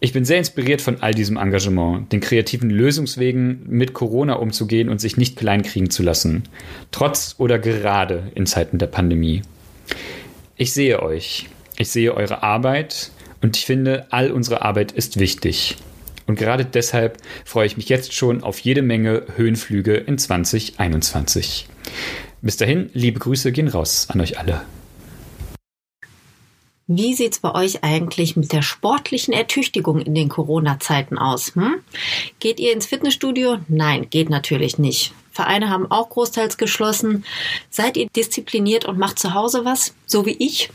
Ich 0.00 0.14
bin 0.14 0.24
sehr 0.24 0.38
inspiriert 0.38 0.80
von 0.80 1.02
all 1.02 1.12
diesem 1.12 1.36
Engagement, 1.36 2.10
den 2.10 2.20
kreativen 2.20 2.70
Lösungswegen 2.70 3.64
mit 3.66 3.92
Corona 3.92 4.34
umzugehen 4.34 4.88
und 4.88 5.00
sich 5.00 5.18
nicht 5.18 5.36
kleinkriegen 5.36 5.90
zu 5.90 6.02
lassen, 6.02 6.44
trotz 6.90 7.34
oder 7.36 7.58
gerade 7.58 8.32
in 8.34 8.46
Zeiten 8.46 8.78
der 8.78 8.86
Pandemie. 8.86 9.42
Ich 10.56 10.72
sehe 10.72 11.02
euch, 11.02 11.48
ich 11.76 11.90
sehe 11.90 12.14
eure 12.14 12.42
Arbeit 12.42 13.10
und 13.42 13.56
ich 13.56 13.66
finde, 13.66 14.06
all 14.10 14.30
unsere 14.30 14.62
Arbeit 14.62 14.92
ist 14.92 15.18
wichtig. 15.18 15.76
Und 16.28 16.38
gerade 16.38 16.66
deshalb 16.66 17.18
freue 17.44 17.66
ich 17.66 17.76
mich 17.78 17.88
jetzt 17.88 18.12
schon 18.12 18.44
auf 18.44 18.60
jede 18.60 18.82
Menge 18.82 19.24
Höhenflüge 19.34 19.94
in 19.94 20.18
2021. 20.18 21.66
Bis 22.42 22.58
dahin, 22.58 22.90
liebe 22.92 23.18
Grüße 23.18 23.50
gehen 23.50 23.66
raus 23.66 24.06
an 24.10 24.20
euch 24.20 24.38
alle. 24.38 24.60
Wie 26.86 27.14
sieht's 27.14 27.40
bei 27.40 27.54
euch 27.54 27.82
eigentlich 27.82 28.36
mit 28.36 28.52
der 28.52 28.62
sportlichen 28.62 29.32
Ertüchtigung 29.32 30.00
in 30.00 30.14
den 30.14 30.28
Corona-Zeiten 30.28 31.18
aus? 31.18 31.54
Hm? 31.54 31.76
Geht 32.40 32.60
ihr 32.60 32.74
ins 32.74 32.86
Fitnessstudio? 32.86 33.58
Nein, 33.68 34.08
geht 34.10 34.28
natürlich 34.28 34.78
nicht. 34.78 35.12
Vereine 35.30 35.70
haben 35.70 35.90
auch 35.90 36.10
großteils 36.10 36.58
geschlossen. 36.58 37.24
Seid 37.70 37.96
ihr 37.96 38.06
diszipliniert 38.14 38.84
und 38.84 38.98
macht 38.98 39.18
zu 39.18 39.32
Hause 39.32 39.64
was, 39.64 39.94
so 40.04 40.26
wie 40.26 40.36
ich? 40.38 40.70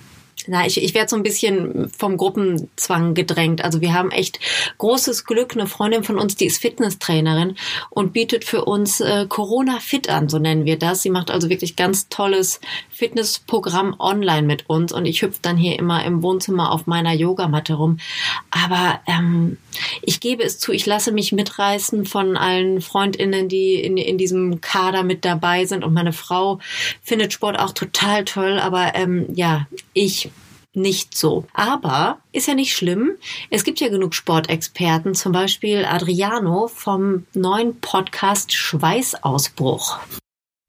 Na, 0.47 0.65
ich, 0.65 0.81
ich 0.81 0.93
werde 0.93 1.09
so 1.09 1.15
ein 1.15 1.23
bisschen 1.23 1.89
vom 1.89 2.17
Gruppenzwang 2.17 3.13
gedrängt. 3.13 3.63
Also 3.63 3.81
wir 3.81 3.93
haben 3.93 4.11
echt 4.11 4.39
großes 4.77 5.25
Glück. 5.25 5.53
Eine 5.53 5.67
Freundin 5.67 6.03
von 6.03 6.17
uns, 6.17 6.35
die 6.35 6.45
ist 6.45 6.61
Fitnesstrainerin 6.61 7.55
und 7.89 8.13
bietet 8.13 8.43
für 8.43 8.65
uns 8.65 8.99
äh, 8.99 9.25
Corona 9.27 9.79
Fit 9.79 10.09
an, 10.09 10.29
so 10.29 10.39
nennen 10.39 10.65
wir 10.65 10.77
das. 10.77 11.01
Sie 11.01 11.09
macht 11.09 11.31
also 11.31 11.49
wirklich 11.49 11.75
ganz 11.75 12.09
tolles 12.09 12.59
Fitnessprogramm 12.93 13.95
online 13.99 14.43
mit 14.43 14.69
uns 14.69 14.93
und 14.93 15.05
ich 15.05 15.21
hüpfe 15.21 15.39
dann 15.41 15.57
hier 15.57 15.77
immer 15.79 16.05
im 16.05 16.21
Wohnzimmer 16.21 16.71
auf 16.71 16.87
meiner 16.87 17.13
Yogamatte 17.13 17.73
rum. 17.73 17.97
Aber 18.51 18.99
ähm, 19.07 19.57
ich 20.01 20.19
gebe 20.19 20.43
es 20.43 20.59
zu, 20.59 20.71
ich 20.71 20.85
lasse 20.85 21.11
mich 21.11 21.31
mitreißen 21.31 22.05
von 22.05 22.37
allen 22.37 22.81
Freundinnen, 22.81 23.49
die 23.49 23.75
in, 23.75 23.97
in 23.97 24.17
diesem 24.17 24.61
Kader 24.61 25.03
mit 25.03 25.25
dabei 25.25 25.65
sind 25.65 25.83
und 25.83 25.93
meine 25.93 26.13
Frau 26.13 26.59
findet 27.01 27.33
Sport 27.33 27.59
auch 27.59 27.71
total 27.71 28.25
toll. 28.25 28.59
Aber 28.59 28.95
ähm, 28.95 29.25
ja, 29.33 29.67
ich 29.93 30.29
nicht 30.73 31.15
so. 31.15 31.45
Aber 31.53 32.19
ist 32.31 32.47
ja 32.47 32.55
nicht 32.55 32.75
schlimm. 32.75 33.11
Es 33.49 33.63
gibt 33.63 33.79
ja 33.79 33.89
genug 33.89 34.15
Sportexperten, 34.15 35.13
zum 35.13 35.31
Beispiel 35.31 35.85
Adriano 35.85 36.67
vom 36.67 37.25
neuen 37.33 37.79
Podcast 37.79 38.53
Schweißausbruch. 38.53 39.99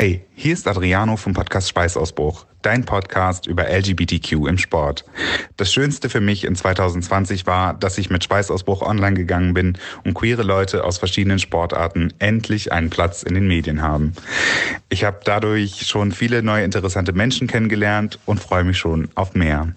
Hey, 0.05 0.21
hier 0.35 0.53
ist 0.53 0.69
Adriano 0.69 1.17
vom 1.17 1.33
Podcast 1.33 1.71
Schweißausbruch, 1.71 2.45
dein 2.61 2.85
Podcast 2.85 3.47
über 3.47 3.71
LGBTQ 3.71 4.33
im 4.47 4.59
Sport. 4.59 5.07
Das 5.57 5.73
Schönste 5.73 6.11
für 6.11 6.21
mich 6.21 6.45
in 6.45 6.55
2020 6.55 7.47
war, 7.47 7.73
dass 7.73 7.97
ich 7.97 8.11
mit 8.11 8.23
Schweißausbruch 8.23 8.83
online 8.83 9.17
gegangen 9.17 9.55
bin 9.55 9.79
und 10.05 10.13
queere 10.13 10.43
Leute 10.43 10.85
aus 10.85 10.99
verschiedenen 10.99 11.39
Sportarten 11.39 12.13
endlich 12.19 12.71
einen 12.71 12.91
Platz 12.91 13.23
in 13.23 13.33
den 13.33 13.49
Medien 13.49 13.81
haben. 13.81 14.13
Ich 14.91 15.05
habe 15.05 15.21
dadurch 15.25 15.87
schon 15.87 16.13
viele 16.13 16.43
neue 16.43 16.65
interessante 16.65 17.15
Menschen 17.15 17.47
kennengelernt 17.47 18.19
und 18.27 18.41
freue 18.41 18.65
mich 18.65 18.77
schon 18.77 19.09
auf 19.15 19.35
mehr. 19.35 19.73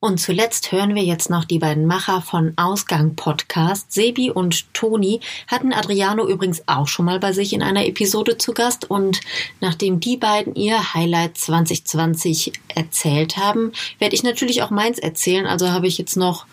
Und 0.00 0.18
zuletzt 0.18 0.72
hören 0.72 0.94
wir 0.94 1.02
jetzt 1.02 1.28
noch 1.28 1.44
die 1.44 1.58
beiden 1.58 1.84
Macher 1.84 2.22
von 2.22 2.54
Ausgang 2.56 3.16
Podcast. 3.16 3.92
Sebi 3.92 4.30
und 4.30 4.72
Toni 4.72 5.20
hatten 5.46 5.74
Adriano 5.74 6.26
übrigens 6.26 6.62
auch 6.66 6.88
schon 6.88 7.04
mal 7.04 7.20
bei 7.20 7.34
sich 7.34 7.52
in 7.52 7.62
einer 7.62 7.84
Episode 7.84 8.38
zu 8.38 8.54
Gast. 8.54 8.90
Und 8.90 9.20
nachdem 9.60 10.00
die 10.00 10.16
beiden 10.16 10.54
ihr 10.54 10.94
Highlight 10.94 11.36
2020 11.36 12.52
erzählt 12.68 13.36
haben, 13.36 13.72
werde 13.98 14.14
ich 14.14 14.22
natürlich 14.22 14.62
auch 14.62 14.70
meins 14.70 14.98
erzählen. 14.98 15.46
Also 15.46 15.70
habe 15.70 15.86
ich 15.86 15.98
jetzt 15.98 16.16
noch 16.16 16.46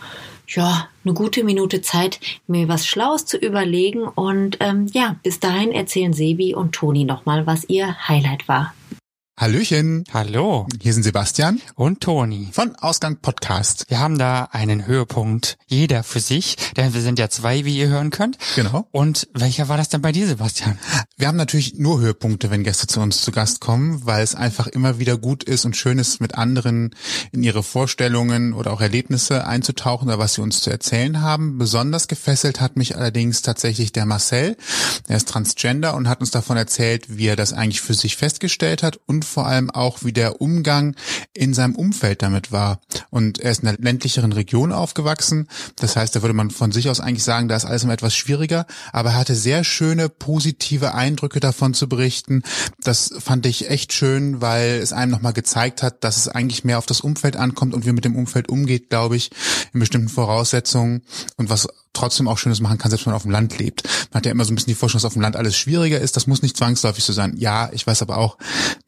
ja, 0.50 0.90
eine 1.06 1.14
gute 1.14 1.46
Minute 1.46 1.82
Zeit, 1.82 2.20
mir 2.48 2.68
was 2.68 2.86
Schlaues 2.86 3.26
zu 3.26 3.38
überlegen. 3.38 4.04
Und 4.04 4.58
ähm, 4.60 4.88
ja, 4.92 5.16
bis 5.24 5.40
dahin 5.40 5.72
erzählen 5.72 6.12
Sebi 6.12 6.54
und 6.54 6.76
Toni 6.76 7.06
nochmal, 7.06 7.48
was 7.48 7.64
ihr 7.70 8.10
Highlight 8.10 8.50
war. 8.50 8.74
Hallöchen. 9.40 10.04
Hallo. 10.12 10.66
Hier 10.82 10.96
sind 10.96 11.04
Sebastian 11.04 11.62
und 11.76 12.02
Toni 12.02 12.50
von 12.54 12.74
Ausgang 12.74 13.18
Podcast. 13.22 13.86
Wir 13.88 14.00
haben 14.00 14.18
da 14.18 14.46
einen 14.46 14.88
Höhepunkt, 14.88 15.60
jeder 15.68 16.02
für 16.02 16.20
sich, 16.20 16.56
denn 16.76 16.96
wir 16.96 17.02
sind 17.02 17.20
ja 17.20 17.30
zwei, 17.30 17.64
wie 17.64 17.78
ihr 17.78 17.88
hören 17.88 18.10
könnt. 18.10 18.40
Genau. 18.56 18.88
Und 18.90 19.28
welcher 19.36 19.70
war 19.70 19.78
das 19.78 19.90
denn 19.90 20.02
bei 20.02 20.12
dir, 20.12 20.26
Sebastian? 20.26 20.80
Wir 21.18 21.28
haben 21.28 21.38
natürlich 21.38 21.76
nur 21.76 22.00
Höhepunkte, 22.00 22.50
wenn 22.50 22.64
Gäste 22.64 22.88
zu 22.88 23.00
uns 23.00 23.22
zu 23.22 23.32
Gast 23.32 23.60
kommen, 23.60 24.08
weil 24.08 24.24
es 24.24 24.34
einfach 24.34 24.66
immer 24.66 24.98
wieder 24.98 25.20
gut 25.20 25.44
ist 25.44 25.66
und 25.66 25.78
schön 25.78 26.00
ist, 26.00 26.20
mit 26.20 26.34
anderen 26.34 26.96
in 27.32 27.44
ihre 27.44 27.62
Vorstellungen 27.62 28.54
oder 28.54 28.74
auch 28.74 28.82
Erlebnisse 28.82 29.46
einzutauchen 29.46 30.08
oder 30.08 30.18
was 30.18 30.34
sie 30.34 30.42
uns 30.42 30.62
zu 30.62 30.72
erzählen 30.72 31.22
haben. 31.22 31.60
Besonders 31.60 32.08
gefesselt 32.08 32.60
hat 32.60 32.76
mich 32.76 32.98
allerdings 32.98 33.44
tatsächlich 33.44 33.92
der 33.92 34.08
Marcel. 34.08 34.58
Er 35.08 35.18
ist 35.18 35.30
Transgender 35.30 35.94
und 35.94 36.10
hat 36.10 36.22
uns 36.22 36.32
davon 36.32 36.58
erzählt, 36.58 37.06
wie 37.08 37.28
er 37.28 37.36
das 37.36 37.54
eigentlich 37.54 37.82
für 37.82 37.94
sich 37.94 38.18
festgestellt 38.18 38.82
hat 38.82 39.00
und 39.06 39.27
vor 39.28 39.46
allem 39.46 39.70
auch, 39.70 40.04
wie 40.04 40.14
der 40.14 40.42
Umgang 40.42 40.96
in 41.34 41.54
seinem 41.54 41.76
Umfeld 41.76 42.22
damit 42.22 42.52
war. 42.52 42.80
Und 43.10 43.40
er 43.40 43.52
ist 43.52 43.62
in 43.62 43.70
einer 43.70 43.78
ländlicheren 43.78 44.32
Region 44.32 44.72
aufgewachsen. 44.72 45.48
Das 45.76 45.96
heißt, 45.96 46.16
da 46.16 46.22
würde 46.22 46.34
man 46.34 46.52
von 46.52 46.72
sich 46.72 46.90
aus 46.90 47.00
eigentlich 47.00 47.24
sagen, 47.24 47.48
da 47.48 47.56
ist 47.56 47.66
alles 47.66 47.84
immer 47.84 47.94
etwas 47.94 48.16
schwieriger. 48.16 48.66
Aber 48.92 49.12
er 49.12 49.18
hatte 49.18 49.36
sehr 49.36 49.64
schöne, 49.64 50.10
positive 50.10 50.94
Eindrücke 50.94 51.40
davon 51.40 51.74
zu 51.74 51.88
berichten. 51.88 52.44
Das 52.82 53.14
fand 53.20 53.46
ich 53.46 53.70
echt 53.70 53.94
schön, 53.94 54.42
weil 54.42 54.80
es 54.82 54.94
einem 54.94 55.12
nochmal 55.12 55.34
gezeigt 55.34 55.84
hat, 55.84 56.04
dass 56.04 56.18
es 56.18 56.28
eigentlich 56.28 56.64
mehr 56.64 56.78
auf 56.78 56.86
das 56.86 57.02
Umfeld 57.02 57.36
ankommt 57.36 57.74
und 57.74 57.86
wie 57.86 57.92
mit 57.92 58.06
dem 58.06 58.16
Umfeld 58.16 58.50
umgeht, 58.50 58.90
glaube 58.90 59.16
ich, 59.16 59.32
in 59.74 59.80
bestimmten 59.80 60.10
Voraussetzungen 60.10 61.02
und 61.38 61.50
was 61.50 61.68
trotzdem 61.98 62.28
auch 62.28 62.38
Schönes 62.38 62.60
machen 62.60 62.78
kann, 62.78 62.90
selbst 62.90 63.06
wenn 63.06 63.12
man 63.12 63.18
auf 63.18 63.24
dem 63.24 63.32
Land 63.32 63.58
lebt. 63.58 63.84
Man 64.12 64.20
hat 64.20 64.26
ja 64.26 64.32
immer 64.32 64.46
so 64.46 64.52
ein 64.52 64.56
bisschen 64.56 64.72
die 64.72 64.76
Vorstellung, 64.76 65.02
dass 65.02 65.06
auf 65.06 65.14
dem 65.14 65.22
Land 65.22 65.36
alles 65.36 65.58
schwieriger 65.58 66.00
ist. 66.00 66.16
Das 66.16 66.28
muss 66.28 66.42
nicht 66.42 66.56
zwangsläufig 66.56 67.04
so 67.04 67.14
sein. 67.14 67.36
Ja, 67.38 67.70
ich 67.72 67.86
weiß 67.86 68.02
aber 68.02 68.18
auch, 68.18 68.38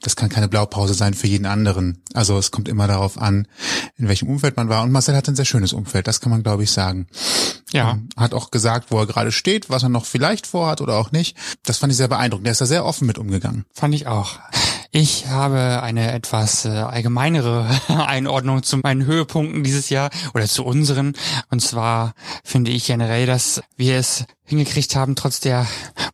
das 0.02 0.16
kann 0.16 0.30
keine 0.30 0.48
Blaupause 0.48 0.94
sein 0.94 1.14
für 1.14 1.28
jeden 1.28 1.46
anderen. 1.46 2.02
Also 2.14 2.38
es 2.38 2.52
kommt 2.52 2.68
immer 2.70 2.88
darauf 2.88 3.20
an, 3.20 3.48
in 3.98 4.08
welchem 4.08 4.30
Umfeld 4.30 4.58
man 4.58 4.70
war. 4.70 4.84
Und 4.84 4.92
Marcel 4.92 5.16
hat 5.16 5.28
ein 5.28 5.36
sehr 5.36 5.46
schönes 5.46 5.74
Umfeld, 5.74 6.08
das 6.08 6.22
kann 6.22 6.32
man, 6.32 6.44
glaube 6.44 6.64
ich, 6.64 6.72
sagen. 6.72 7.08
Ja. 7.72 7.92
Ähm, 7.92 8.10
hat 8.16 8.34
auch 8.34 8.52
gesagt, 8.52 8.92
wo 8.92 9.00
er 9.00 9.08
gerade 9.08 9.32
steht, 9.32 9.70
was 9.70 9.84
er 9.84 9.90
noch 9.90 10.06
vielleicht 10.06 10.48
vorhat 10.48 10.82
oder 10.82 10.98
auch 10.98 11.12
nicht. 11.12 11.38
Das 11.64 11.78
fand 11.78 11.92
ich 11.92 11.98
sehr 11.98 12.08
beeindruckend. 12.08 12.48
Er 12.48 12.52
ist 12.52 12.62
da 12.62 12.66
sehr 12.66 12.86
offen 12.86 13.08
mit 13.08 13.18
umgegangen. 13.18 13.66
Fand 13.74 13.94
ich 13.96 14.08
auch. 14.08 14.40
Ich 14.92 15.28
habe 15.28 15.84
eine 15.84 16.14
etwas 16.14 16.66
äh, 16.66 16.70
allgemeinere 16.70 17.70
Einordnung 17.88 18.64
zu 18.64 18.78
meinen 18.78 19.06
Höhepunkten 19.06 19.64
dieses 19.64 19.90
Jahr 19.90 20.10
oder 20.34 20.46
zu 20.46 20.66
unseren. 20.66 21.14
Und 21.52 21.62
zwar 21.62 22.14
finde 22.44 22.72
ich 22.72 22.88
generell, 22.88 23.28
dass 23.28 23.62
wir 23.78 23.98
es 23.98 24.26
hingekriegt 24.50 24.96
haben, 24.96 25.16
trotz 25.16 25.40
der 25.40 25.68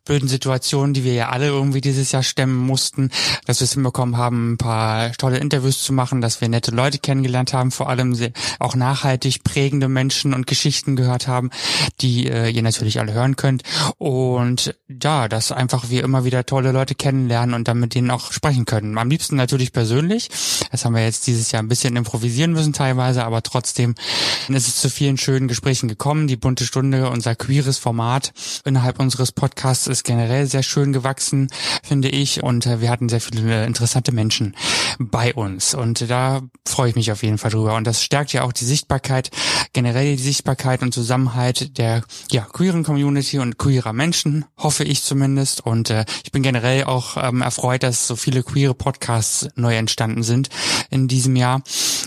blöden 0.04 0.28
Situation, 0.28 0.94
die 0.94 1.04
wir 1.04 1.14
ja 1.14 1.28
alle 1.30 1.46
irgendwie 1.48 1.80
dieses 1.80 2.12
Jahr 2.12 2.22
stemmen 2.22 2.56
mussten, 2.56 3.10
dass 3.46 3.60
wir 3.60 3.64
es 3.64 3.74
hinbekommen 3.74 4.16
haben, 4.16 4.52
ein 4.52 4.56
paar 4.58 5.12
tolle 5.12 5.38
Interviews 5.38 5.82
zu 5.82 5.92
machen, 5.92 6.20
dass 6.20 6.40
wir 6.40 6.48
nette 6.48 6.70
Leute 6.70 6.98
kennengelernt 6.98 7.52
haben, 7.52 7.70
vor 7.70 7.88
allem 7.88 8.16
auch 8.58 8.76
nachhaltig 8.76 9.42
prägende 9.42 9.88
Menschen 9.88 10.34
und 10.34 10.46
Geschichten 10.46 10.96
gehört 10.96 11.28
haben, 11.28 11.50
die 12.00 12.28
äh, 12.28 12.48
ihr 12.48 12.62
natürlich 12.62 13.00
alle 13.00 13.12
hören 13.12 13.36
könnt. 13.36 13.62
Und 13.98 14.74
ja, 14.88 15.28
dass 15.28 15.50
einfach 15.50 15.90
wir 15.90 16.04
immer 16.04 16.24
wieder 16.24 16.46
tolle 16.46 16.72
Leute 16.72 16.94
kennenlernen 16.94 17.54
und 17.54 17.68
dann 17.68 17.80
mit 17.80 17.94
denen 17.94 18.10
auch 18.10 18.32
sprechen 18.32 18.64
können. 18.64 18.96
Am 18.98 19.10
liebsten 19.10 19.36
natürlich 19.36 19.72
persönlich. 19.72 20.28
Das 20.70 20.84
haben 20.84 20.94
wir 20.94 21.04
jetzt 21.04 21.26
dieses 21.26 21.50
Jahr 21.52 21.62
ein 21.62 21.68
bisschen 21.68 21.96
improvisieren 21.96 22.52
müssen 22.52 22.72
teilweise, 22.72 23.24
aber 23.24 23.42
trotzdem 23.42 23.94
ist 24.48 24.68
es 24.68 24.76
zu 24.76 24.90
vielen 24.90 25.16
schönen 25.18 25.48
Gesprächen 25.48 25.88
gekommen. 25.88 26.28
Die 26.28 26.36
bunte 26.36 26.64
Stunde, 26.64 27.10
unser 27.10 27.34
queeres 27.34 27.78
Format 27.78 28.25
innerhalb 28.64 28.98
unseres 29.00 29.32
Podcasts 29.32 29.86
ist 29.86 30.04
generell 30.04 30.46
sehr 30.46 30.62
schön 30.62 30.92
gewachsen, 30.92 31.48
finde 31.82 32.08
ich. 32.08 32.42
Und 32.42 32.66
äh, 32.66 32.80
wir 32.80 32.90
hatten 32.90 33.08
sehr 33.08 33.20
viele 33.20 33.64
interessante 33.66 34.12
Menschen 34.12 34.56
bei 34.98 35.34
uns. 35.34 35.74
Und 35.74 36.10
da 36.10 36.42
freue 36.66 36.90
ich 36.90 36.96
mich 36.96 37.12
auf 37.12 37.22
jeden 37.22 37.38
Fall 37.38 37.50
drüber. 37.50 37.74
Und 37.74 37.86
das 37.86 38.02
stärkt 38.02 38.32
ja 38.32 38.42
auch 38.42 38.52
die 38.52 38.64
Sichtbarkeit, 38.64 39.30
generell 39.72 40.16
die 40.16 40.22
Sichtbarkeit 40.22 40.82
und 40.82 40.92
Zusammenhalt 40.92 41.78
der 41.78 42.02
ja, 42.30 42.42
queeren 42.42 42.84
Community 42.84 43.38
und 43.38 43.58
queerer 43.58 43.92
Menschen, 43.92 44.44
hoffe 44.56 44.84
ich 44.84 45.02
zumindest. 45.02 45.64
Und 45.64 45.90
äh, 45.90 46.04
ich 46.24 46.32
bin 46.32 46.42
generell 46.42 46.84
auch 46.84 47.16
ähm, 47.16 47.42
erfreut, 47.42 47.82
dass 47.82 48.06
so 48.06 48.16
viele 48.16 48.42
queere 48.42 48.74
Podcasts 48.74 49.48
neu 49.54 49.76
entstanden 49.76 50.22
sind 50.22 50.48
in 50.90 51.08
diesem 51.08 51.36
Jahr 51.36 51.62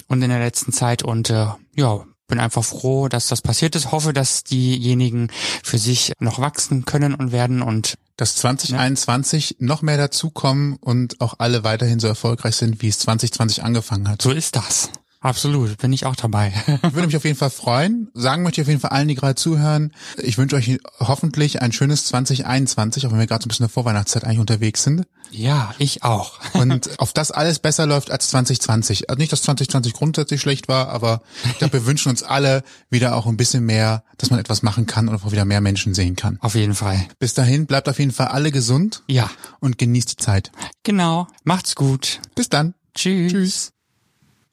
und 0.08 0.22
in 0.22 0.30
der 0.30 0.40
letzten 0.40 0.72
Zeit. 0.72 1.04
Und 1.04 1.30
äh, 1.30 1.48
ja, 1.76 2.06
bin 2.30 2.40
einfach 2.40 2.64
froh, 2.64 3.10
dass 3.10 3.28
das 3.28 3.42
passiert 3.42 3.76
ist. 3.76 3.92
Hoffe, 3.92 4.14
dass 4.14 4.46
diejenigen 4.46 5.30
für 5.62 5.78
sich 5.78 6.14
noch 6.20 6.40
wachsen 6.40 6.86
können 6.86 7.14
und 7.14 7.34
werden 7.34 7.62
und 7.62 7.96
dass 8.16 8.36
2021 8.38 9.50
ja. 9.50 9.56
noch 9.60 9.82
mehr 9.82 9.98
dazukommen 9.98 10.78
und 10.80 11.20
auch 11.20 11.36
alle 11.40 11.66
weiterhin 11.66 12.00
so 12.00 12.08
erfolgreich 12.08 12.56
sind, 12.56 12.82
wie 12.82 12.88
es 12.88 13.00
2020 13.00 13.64
angefangen 13.64 14.08
hat. 14.08 14.22
So 14.22 14.32
ist 14.32 14.56
das. 14.56 14.90
Absolut, 15.22 15.78
bin 15.78 15.92
ich 15.92 16.06
auch 16.06 16.16
dabei. 16.16 16.54
Würde 16.82 17.08
mich 17.08 17.18
auf 17.18 17.26
jeden 17.26 17.38
Fall 17.38 17.50
freuen. 17.50 18.10
Sagen 18.14 18.44
möchte 18.44 18.62
ich 18.62 18.66
auf 18.66 18.70
jeden 18.70 18.80
Fall 18.80 18.92
allen, 18.92 19.10
die 19.10 19.16
gerade 19.16 19.36
zuhören, 19.36 19.92
ich 20.18 20.38
wünsche 20.38 20.56
euch 20.56 20.80
hoffentlich 21.00 21.62
ein 21.62 21.74
schönes 21.74 22.06
2021, 22.06 23.06
auch 23.06 23.12
wenn 23.12 23.20
wir 23.20 23.28
gerade 23.28 23.44
so 23.44 23.48
ein 23.48 23.50
bisschen 23.50 23.66
in 23.66 23.70
der 23.70 23.74
Vorweihnachtszeit 23.74 24.24
eigentlich 24.24 24.40
unterwegs 24.40 24.84
sind. 24.84 25.06
Ja, 25.32 25.76
ich 25.78 26.04
auch. 26.04 26.40
Und 26.54 27.00
auf 27.00 27.12
das 27.12 27.32
alles 27.32 27.60
besser 27.60 27.86
läuft 27.86 28.12
als 28.12 28.30
2020. 28.30 29.10
Also 29.10 29.20
nicht, 29.20 29.32
dass 29.32 29.42
2020 29.42 29.94
grundsätzlich 29.94 30.40
schlecht 30.40 30.70
war, 30.70 30.88
aber 30.88 31.22
ich 31.44 31.58
glaube, 31.58 31.74
wir 31.74 31.86
wünschen 31.86 32.10
uns 32.10 32.24
alle 32.24 32.64
wieder 32.90 33.16
auch 33.16 33.26
ein 33.26 33.38
bisschen 33.38 33.66
mehr, 33.66 34.04
dass 34.18 34.30
man 34.30 34.40
etwas 34.40 34.64
machen 34.64 34.86
kann 34.86 35.10
und 35.10 35.24
auch 35.24 35.32
wieder 35.32 35.46
mehr 35.46 35.62
Menschen 35.62 35.94
sehen 35.94 36.16
kann. 36.16 36.38
Auf 36.42 36.56
jeden 36.56 36.76
Fall. 36.76 37.06
Bis 37.20 37.34
dahin, 37.34 37.66
bleibt 37.66 37.90
auf 37.90 38.00
jeden 38.00 38.12
Fall 38.12 38.28
alle 38.28 38.52
gesund. 38.52 39.04
Ja. 39.08 39.30
Und 39.60 39.78
genießt 39.78 40.14
die 40.14 40.24
Zeit. 40.24 40.52
Genau. 40.84 41.28
Macht's 41.44 41.76
gut. 41.76 42.22
Bis 42.36 42.48
dann. 42.48 42.74
Tschüss. 42.96 43.32
Tschüss. 43.32 43.72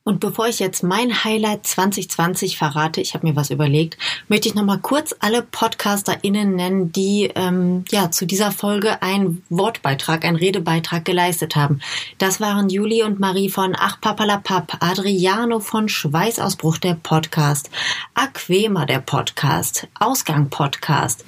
Und 0.07 0.21
bevor 0.21 0.47
ich 0.47 0.61
jetzt 0.61 0.85
mein 0.85 1.25
Highlight 1.25 1.66
2020 1.66 2.57
verrate, 2.57 3.01
ich 3.01 3.14
habe 3.14 3.27
mir 3.27 3.35
was 3.35 3.51
überlegt, 3.51 3.99
möchte 4.29 4.49
ich 4.49 4.55
noch 4.55 4.62
mal 4.62 4.79
kurz 4.79 5.12
alle 5.19 5.42
PodcasterInnen 5.42 6.55
nennen, 6.55 6.92
die 6.92 7.33
ähm, 7.35 7.85
ja 7.90 8.12
zu 8.12 8.25
dieser 8.25 8.53
Folge 8.53 9.03
einen 9.03 9.42
Wortbeitrag, 9.51 10.25
einen 10.25 10.37
Redebeitrag 10.37 11.05
geleistet 11.05 11.57
haben. 11.57 11.81
Das 12.19 12.40
waren 12.40 12.69
Juli 12.69 13.03
und 13.03 13.19
Marie 13.19 13.51
von 13.51 13.75
Ach 13.77 14.01
Papalapap, 14.01 14.77
Adriano 14.79 15.59
von 15.59 15.88
Schweißausbruch 15.88 16.79
der 16.79 16.95
Podcast, 16.95 17.69
Aquema 18.14 18.87
der 18.87 19.01
Podcast, 19.01 19.88
Ausgang 19.99 20.51
Podcast, 20.51 21.25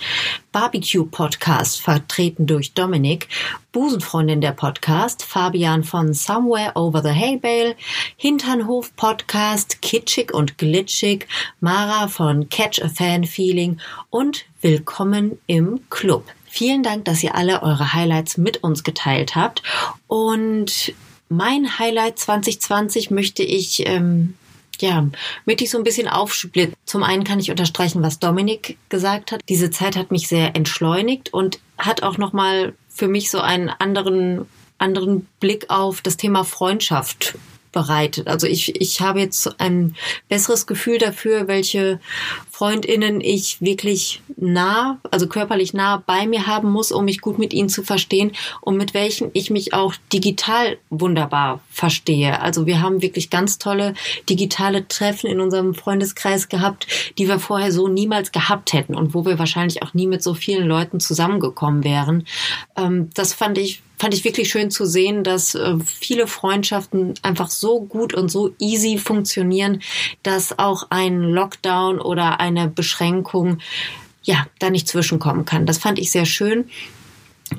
Barbecue 0.61 1.07
Podcast, 1.07 1.81
vertreten 1.81 2.49
durch 2.49 2.75
Dominik, 2.75 3.29
Busenfreundin 3.71 4.41
der 4.41 4.51
Podcast, 4.51 5.23
Fabian 5.23 5.85
von 5.85 6.15
Somewhere 6.15 6.73
Over 6.75 7.01
the 7.01 7.11
Hay 7.11 7.37
Bale, 7.37 7.77
Hinternhof 8.17 8.97
Podcast, 8.97 9.81
Kitschig 9.83 10.35
und 10.35 10.59
Glitschig, 10.59 11.29
Mara 11.61 12.09
von 12.09 12.49
Catch 12.49 12.83
a 12.83 12.89
Fan 12.89 13.23
Feeling 13.23 13.79
und 14.11 14.47
Willkommen 14.61 15.39
im 15.47 15.79
Club. 15.91 16.25
Vielen 16.49 16.83
Dank, 16.83 17.05
dass 17.05 17.23
ihr 17.23 17.37
alle 17.37 17.63
eure 17.63 17.93
Highlights 17.93 18.37
mit 18.37 18.65
uns 18.65 18.83
geteilt 18.83 19.37
habt. 19.37 19.63
Und 20.09 20.93
mein 21.29 21.79
Highlight 21.79 22.19
2020 22.19 23.13
möchte 23.13 23.45
ich 23.45 23.87
ähm, 23.87 24.35
ja, 24.83 25.07
möchte 25.45 25.65
ich 25.65 25.71
so 25.71 25.79
ein 25.79 25.85
bisschen 25.85 26.09
aufsplitten. 26.09 26.75
Zum 26.85 27.03
einen 27.03 27.25
kann 27.25 27.41
ich 27.41 27.51
unterstreichen, 27.51 28.03
was 28.03 28.19
Dominik 28.19 28.79
gesagt 28.89 29.33
hat. 29.33 29.41
Diese 29.49 29.71
Zeit 29.71 29.97
hat 29.97 30.11
mich 30.11 30.29
sehr 30.29 30.57
entschleunigt 30.57 31.33
und 31.33 31.61
hat 31.79 32.03
auch 32.03 32.19
nochmal 32.19 32.75
für 32.89 33.09
mich 33.09 33.31
so 33.31 33.41
einen 33.41 33.69
anderen, 33.69 34.47
anderen 34.79 35.27
Blick 35.41 35.67
auf 35.69 36.01
das 36.01 36.17
Thema 36.17 36.45
Freundschaft 36.45 37.37
bereitet. 37.73 38.29
Also 38.29 38.47
ich, 38.47 38.81
ich 38.81 39.01
habe 39.01 39.21
jetzt 39.21 39.61
ein 39.61 39.95
besseres 40.29 40.67
Gefühl 40.67 40.99
dafür, 40.99 41.49
welche 41.49 42.01
Freundinnen 42.51 43.21
ich 43.21 43.61
wirklich 43.61 44.21
nah, 44.37 44.99
also 45.11 45.29
körperlich 45.29 45.75
nah 45.75 46.03
bei 46.05 46.27
mir 46.27 46.47
haben 46.47 46.71
muss, 46.71 46.93
um 46.93 47.05
mich 47.05 47.21
gut 47.21 47.39
mit 47.39 47.53
ihnen 47.53 47.69
zu 47.69 47.83
verstehen 47.83 48.33
und 48.61 48.77
mit 48.77 48.95
welchen 48.95 49.31
ich 49.33 49.51
mich 49.51 49.75
auch 49.75 49.95
digital 50.13 50.79
wunderbar 50.91 51.61
verstehe. 51.71 52.41
Also 52.41 52.67
wir 52.67 52.81
haben 52.81 53.03
wirklich 53.03 53.31
ganz 53.31 53.59
tolle 53.59 53.95
digitale 54.29 54.89
Treffen 54.89 55.29
in 55.29 55.41
unserem 55.41 55.75
Freundeskreis 55.75 56.49
gehabt, 56.49 56.87
die 57.19 57.29
wir 57.29 57.39
vorher 57.39 57.73
so 57.73 57.89
niemals 57.89 58.33
gehabt 58.33 58.73
hätten 58.73 58.95
und 58.95 59.15
wo 59.15 59.25
wir 59.25 59.39
wahrscheinlich 59.39 59.83
auch 59.83 59.95
nie 59.95 60.07
mit 60.07 60.23
so 60.23 60.35
vielen 60.35 60.67
Leuten 60.67 61.01
zusammengekommen 61.01 61.85
wären. 61.85 62.27
Ähm, 62.77 63.11
das 63.15 63.35
fand 63.35 63.59
ich 63.59 63.83
fand 63.99 64.15
ich 64.15 64.25
wirklich 64.25 64.51
schön 64.51 64.71
zu 64.71 64.85
sehen, 64.85 65.25
dass 65.25 65.55
äh, 65.55 65.75
viele 65.85 66.27
Freundschaften 66.27 67.15
einfach 67.23 67.51
so 67.51 67.81
gut 67.81 68.15
und 68.15 68.31
so 68.31 68.55
easy 68.59 68.99
funktionieren, 68.99 69.81
dass 70.23 70.59
auch 70.59 70.89
ein 70.91 71.23
Lockdown 71.23 72.01
oder 72.01 72.41
ein 72.41 72.49
eine 72.49 72.69
Beschränkung 72.69 73.59
ja 74.23 74.47
da 74.59 74.71
nicht 74.71 74.89
zwischenkommen 74.89 75.45
kann. 75.45 75.67
Das 75.67 75.79
fand 75.79 75.99
ich 75.99 76.11
sehr 76.11 76.27
schön. 76.27 76.69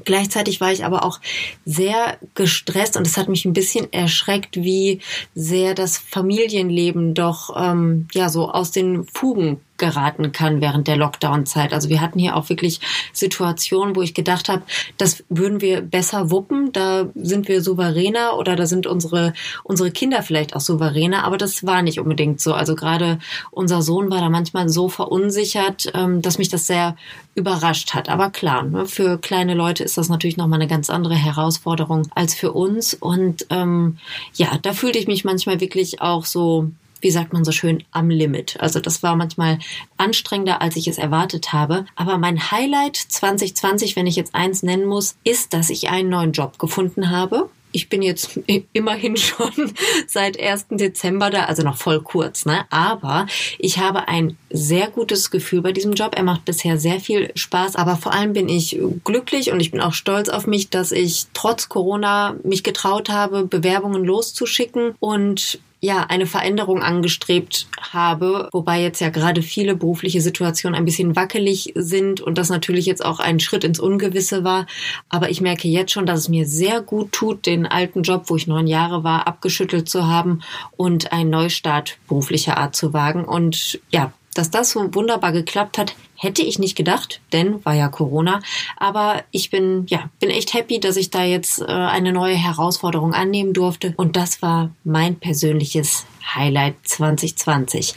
Gleichzeitig 0.05 0.61
war 0.61 0.71
ich 0.71 0.85
aber 0.85 1.03
auch 1.03 1.19
sehr 1.65 2.19
gestresst 2.35 2.95
und 2.95 3.07
es 3.07 3.17
hat 3.17 3.27
mich 3.27 3.45
ein 3.45 3.53
bisschen 3.53 3.91
erschreckt, 3.91 4.57
wie 4.57 4.99
sehr 5.33 5.73
das 5.73 5.97
Familienleben 5.97 7.15
doch 7.15 7.55
ähm, 7.57 8.07
ja 8.13 8.29
so 8.29 8.51
aus 8.51 8.69
den 8.69 9.05
Fugen 9.05 9.61
geraten 9.79 10.31
kann 10.31 10.61
während 10.61 10.87
der 10.87 10.97
Lockdown-Zeit. 10.97 11.73
Also 11.73 11.89
wir 11.89 12.01
hatten 12.01 12.19
hier 12.19 12.35
auch 12.35 12.49
wirklich 12.49 12.79
Situationen, 13.13 13.95
wo 13.95 14.01
ich 14.01 14.13
gedacht 14.13 14.49
habe, 14.49 14.61
das 14.97 15.23
würden 15.29 15.61
wir 15.61 15.81
besser 15.81 16.29
wuppen, 16.29 16.71
da 16.71 17.07
sind 17.15 17.47
wir 17.47 17.61
souveräner 17.61 18.37
oder 18.37 18.55
da 18.55 18.65
sind 18.65 18.85
unsere, 18.85 19.33
unsere 19.63 19.91
Kinder 19.91 20.21
vielleicht 20.21 20.55
auch 20.55 20.61
souveräner, 20.61 21.23
aber 21.23 21.37
das 21.37 21.65
war 21.65 21.81
nicht 21.81 21.99
unbedingt 21.99 22.41
so. 22.41 22.53
Also 22.53 22.75
gerade 22.75 23.19
unser 23.51 23.81
Sohn 23.81 24.11
war 24.11 24.19
da 24.19 24.29
manchmal 24.29 24.69
so 24.69 24.89
verunsichert, 24.89 25.91
ähm, 25.95 26.21
dass 26.21 26.37
mich 26.37 26.49
das 26.49 26.67
sehr 26.67 26.95
überrascht 27.35 27.93
hat. 27.93 28.09
Aber 28.09 28.29
klar, 28.29 28.63
ne, 28.63 28.85
für 28.85 29.17
kleine 29.17 29.53
Leute 29.53 29.83
ist 29.83 29.97
das 29.97 30.09
natürlich 30.09 30.37
nochmal 30.37 30.59
eine 30.59 30.69
ganz 30.69 30.89
andere 30.89 31.15
Herausforderung 31.15 32.07
als 32.13 32.35
für 32.35 32.51
uns. 32.51 32.93
Und 32.93 33.47
ähm, 33.49 33.97
ja, 34.35 34.57
da 34.61 34.73
fühlte 34.73 34.99
ich 34.99 35.07
mich 35.07 35.23
manchmal 35.23 35.59
wirklich 35.59 36.01
auch 36.01 36.25
so 36.25 36.69
wie 37.01 37.11
sagt 37.11 37.33
man 37.33 37.45
so 37.45 37.51
schön, 37.51 37.83
am 37.91 38.09
Limit. 38.09 38.57
Also 38.59 38.79
das 38.79 39.03
war 39.03 39.15
manchmal 39.15 39.59
anstrengender, 39.97 40.61
als 40.61 40.75
ich 40.75 40.87
es 40.87 40.97
erwartet 40.97 41.53
habe. 41.53 41.85
Aber 41.95 42.17
mein 42.17 42.51
Highlight 42.51 42.95
2020, 42.95 43.95
wenn 43.95 44.07
ich 44.07 44.15
jetzt 44.15 44.35
eins 44.35 44.63
nennen 44.63 44.85
muss, 44.85 45.15
ist, 45.23 45.53
dass 45.53 45.69
ich 45.69 45.89
einen 45.89 46.09
neuen 46.09 46.31
Job 46.31 46.59
gefunden 46.59 47.09
habe 47.09 47.49
ich 47.71 47.89
bin 47.89 48.01
jetzt 48.01 48.39
immerhin 48.73 49.17
schon 49.17 49.51
seit 50.07 50.39
1. 50.39 50.67
Dezember 50.71 51.29
da, 51.29 51.45
also 51.45 51.63
noch 51.63 51.77
voll 51.77 52.01
kurz, 52.01 52.45
ne? 52.45 52.65
Aber 52.69 53.27
ich 53.57 53.77
habe 53.77 54.07
ein 54.07 54.37
sehr 54.49 54.89
gutes 54.89 55.31
Gefühl 55.31 55.61
bei 55.61 55.71
diesem 55.71 55.93
Job. 55.93 56.13
Er 56.15 56.23
macht 56.23 56.45
bisher 56.45 56.77
sehr 56.77 56.99
viel 56.99 57.31
Spaß, 57.35 57.75
aber 57.75 57.95
vor 57.95 58.13
allem 58.13 58.33
bin 58.33 58.49
ich 58.49 58.79
glücklich 59.03 59.51
und 59.51 59.59
ich 59.59 59.71
bin 59.71 59.81
auch 59.81 59.93
stolz 59.93 60.29
auf 60.29 60.47
mich, 60.47 60.69
dass 60.69 60.91
ich 60.91 61.27
trotz 61.33 61.69
Corona 61.69 62.35
mich 62.43 62.63
getraut 62.63 63.09
habe, 63.09 63.45
Bewerbungen 63.45 64.03
loszuschicken 64.03 64.95
und 64.99 65.59
ja, 65.81 66.05
eine 66.09 66.25
Veränderung 66.25 66.81
angestrebt 66.81 67.67
habe, 67.79 68.49
wobei 68.51 68.81
jetzt 68.81 68.99
ja 68.99 69.09
gerade 69.09 69.41
viele 69.41 69.75
berufliche 69.75 70.19
Situationen 70.19 70.77
ein 70.77 70.85
bisschen 70.85 71.15
wackelig 71.15 71.71
sind 71.75 72.19
und 72.19 72.37
das 72.37 72.49
natürlich 72.49 72.85
jetzt 72.85 73.03
auch 73.03 73.19
ein 73.19 73.39
Schritt 73.39 73.63
ins 73.63 73.79
Ungewisse 73.79 74.43
war. 74.43 74.67
Aber 75.07 75.29
ich 75.29 75.39
merke 75.39 75.67
jetzt 75.67 75.91
schon, 75.91 76.05
dass 76.05 76.19
es 76.19 76.29
mir 76.29 76.45
sehr 76.45 76.81
gut 76.81 77.11
tut, 77.13 77.45
den 77.45 77.65
alten 77.65 78.03
Job, 78.03 78.25
wo 78.27 78.35
ich 78.35 78.47
neun 78.47 78.67
Jahre 78.67 79.03
war, 79.03 79.27
abgeschüttelt 79.27 79.87
zu 79.87 80.07
haben 80.07 80.41
und 80.75 81.13
einen 81.13 81.29
Neustart 81.29 81.97
beruflicher 82.07 82.57
Art 82.57 82.75
zu 82.75 82.93
wagen. 82.93 83.23
Und 83.23 83.79
ja, 83.89 84.11
dass 84.33 84.51
das 84.51 84.71
so 84.71 84.93
wunderbar 84.93 85.31
geklappt 85.31 85.77
hat, 85.77 85.95
hätte 86.19 86.41
ich 86.41 86.59
nicht 86.59 86.75
gedacht, 86.75 87.21
denn 87.31 87.63
war 87.63 87.73
ja 87.73 87.87
Corona. 87.87 88.41
Aber 88.75 89.23
ich 89.31 89.49
bin, 89.49 89.85
ja, 89.87 90.09
bin 90.19 90.29
echt 90.29 90.53
happy, 90.53 90.79
dass 90.79 90.97
ich 90.97 91.09
da 91.09 91.23
jetzt 91.23 91.61
äh, 91.61 91.65
eine 91.65 92.11
neue 92.11 92.35
Herausforderung 92.35 93.13
annehmen 93.13 93.53
durfte. 93.53 93.93
Und 93.95 94.17
das 94.17 94.41
war 94.41 94.71
mein 94.83 95.15
persönliches 95.15 96.05
Highlight 96.35 96.75
2020. 96.83 97.95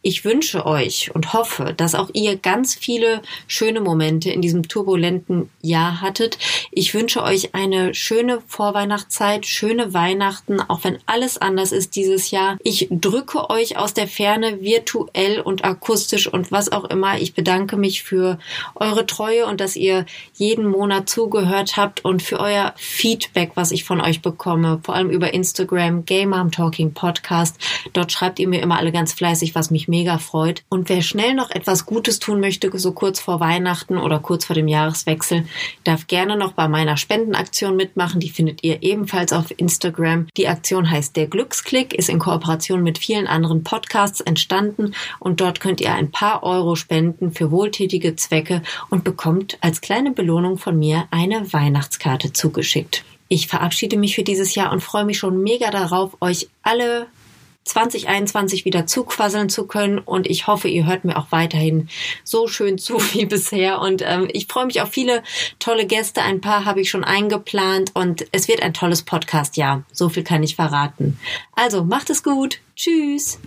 Ich 0.00 0.24
wünsche 0.24 0.64
euch 0.64 1.10
und 1.14 1.32
hoffe, 1.32 1.74
dass 1.76 1.96
auch 1.96 2.10
ihr 2.12 2.36
ganz 2.36 2.76
viele 2.76 3.20
schöne 3.48 3.80
Momente 3.80 4.30
in 4.30 4.40
diesem 4.40 4.68
turbulenten 4.68 5.50
Jahr 5.60 6.00
hattet. 6.00 6.38
Ich 6.70 6.94
wünsche 6.94 7.20
euch 7.24 7.54
eine 7.56 7.94
schöne 7.94 8.40
Vorweihnachtszeit, 8.46 9.44
schöne 9.44 9.94
Weihnachten, 9.94 10.60
auch 10.60 10.84
wenn 10.84 10.98
alles 11.06 11.38
anders 11.38 11.72
ist 11.72 11.96
dieses 11.96 12.30
Jahr. 12.30 12.58
Ich 12.62 12.86
drücke 12.92 13.50
euch 13.50 13.76
aus 13.76 13.92
der 13.92 14.06
Ferne 14.06 14.60
virtuell 14.60 15.40
und 15.40 15.64
akustisch 15.64 16.28
und 16.32 16.52
was 16.52 16.70
auch 16.70 16.84
immer. 16.84 17.18
Ich 17.20 17.34
bedanke 17.34 17.76
mich 17.76 18.04
für 18.04 18.38
eure 18.76 19.04
Treue 19.04 19.46
und 19.46 19.60
dass 19.60 19.74
ihr 19.74 20.06
jeden 20.34 20.68
Monat 20.68 21.08
zugehört 21.08 21.76
habt 21.76 22.04
und 22.04 22.22
für 22.22 22.38
euer 22.38 22.72
Feedback, 22.76 23.52
was 23.56 23.72
ich 23.72 23.82
von 23.82 24.00
euch 24.00 24.22
bekomme, 24.22 24.78
vor 24.84 24.94
allem 24.94 25.10
über 25.10 25.34
Instagram, 25.34 26.04
Game 26.04 26.30
Mom 26.30 26.52
Talking 26.52 26.94
Podcast. 26.94 27.56
Dort 27.94 28.12
schreibt 28.12 28.38
ihr 28.38 28.46
mir 28.46 28.62
immer 28.62 28.78
alle 28.78 28.92
ganz 28.92 29.12
fleißig, 29.12 29.56
was 29.56 29.72
mega 29.88 30.18
freut. 30.18 30.62
Und 30.68 30.88
wer 30.88 31.02
schnell 31.02 31.34
noch 31.34 31.50
etwas 31.50 31.86
Gutes 31.86 32.18
tun 32.18 32.40
möchte, 32.40 32.70
so 32.78 32.92
kurz 32.92 33.20
vor 33.20 33.40
Weihnachten 33.40 33.98
oder 33.98 34.18
kurz 34.18 34.44
vor 34.44 34.54
dem 34.54 34.68
Jahreswechsel, 34.68 35.44
darf 35.84 36.06
gerne 36.06 36.36
noch 36.36 36.52
bei 36.52 36.68
meiner 36.68 36.96
Spendenaktion 36.96 37.76
mitmachen. 37.76 38.20
Die 38.20 38.30
findet 38.30 38.62
ihr 38.62 38.82
ebenfalls 38.82 39.32
auf 39.32 39.46
Instagram. 39.56 40.28
Die 40.36 40.48
Aktion 40.48 40.90
heißt 40.90 41.16
Der 41.16 41.26
Glücksklick, 41.26 41.94
ist 41.94 42.08
in 42.08 42.18
Kooperation 42.18 42.82
mit 42.82 42.98
vielen 42.98 43.26
anderen 43.26 43.64
Podcasts 43.64 44.20
entstanden 44.20 44.94
und 45.18 45.40
dort 45.40 45.60
könnt 45.60 45.80
ihr 45.80 45.94
ein 45.94 46.10
paar 46.10 46.42
Euro 46.42 46.76
spenden 46.76 47.32
für 47.32 47.50
wohltätige 47.50 48.16
Zwecke 48.16 48.62
und 48.90 49.04
bekommt 49.04 49.58
als 49.60 49.80
kleine 49.80 50.10
Belohnung 50.10 50.58
von 50.58 50.78
mir 50.78 51.06
eine 51.10 51.52
Weihnachtskarte 51.52 52.32
zugeschickt. 52.32 53.04
Ich 53.28 53.46
verabschiede 53.46 53.98
mich 53.98 54.14
für 54.14 54.22
dieses 54.22 54.54
Jahr 54.54 54.72
und 54.72 54.82
freue 54.82 55.04
mich 55.04 55.18
schon 55.18 55.42
mega 55.42 55.70
darauf, 55.70 56.16
euch 56.20 56.48
alle 56.62 57.06
2021 57.68 58.64
wieder 58.64 58.86
zuquasseln 58.86 59.48
zu 59.48 59.66
können. 59.66 59.98
Und 59.98 60.26
ich 60.26 60.46
hoffe, 60.46 60.68
ihr 60.68 60.86
hört 60.86 61.04
mir 61.04 61.16
auch 61.16 61.30
weiterhin 61.30 61.88
so 62.24 62.48
schön 62.48 62.78
zu 62.78 62.94
wie 63.12 63.26
bisher. 63.26 63.80
Und 63.80 64.02
ähm, 64.04 64.28
ich 64.32 64.46
freue 64.46 64.66
mich 64.66 64.80
auf 64.80 64.90
viele 64.90 65.22
tolle 65.58 65.86
Gäste. 65.86 66.22
Ein 66.22 66.40
paar 66.40 66.64
habe 66.64 66.80
ich 66.80 66.90
schon 66.90 67.04
eingeplant 67.04 67.92
und 67.94 68.26
es 68.32 68.48
wird 68.48 68.62
ein 68.62 68.74
tolles 68.74 69.02
Podcast. 69.02 69.56
Ja, 69.56 69.82
so 69.92 70.08
viel 70.08 70.24
kann 70.24 70.42
ich 70.42 70.56
verraten. 70.56 71.18
Also 71.54 71.84
macht 71.84 72.10
es 72.10 72.22
gut. 72.22 72.60
Tschüss. 72.74 73.38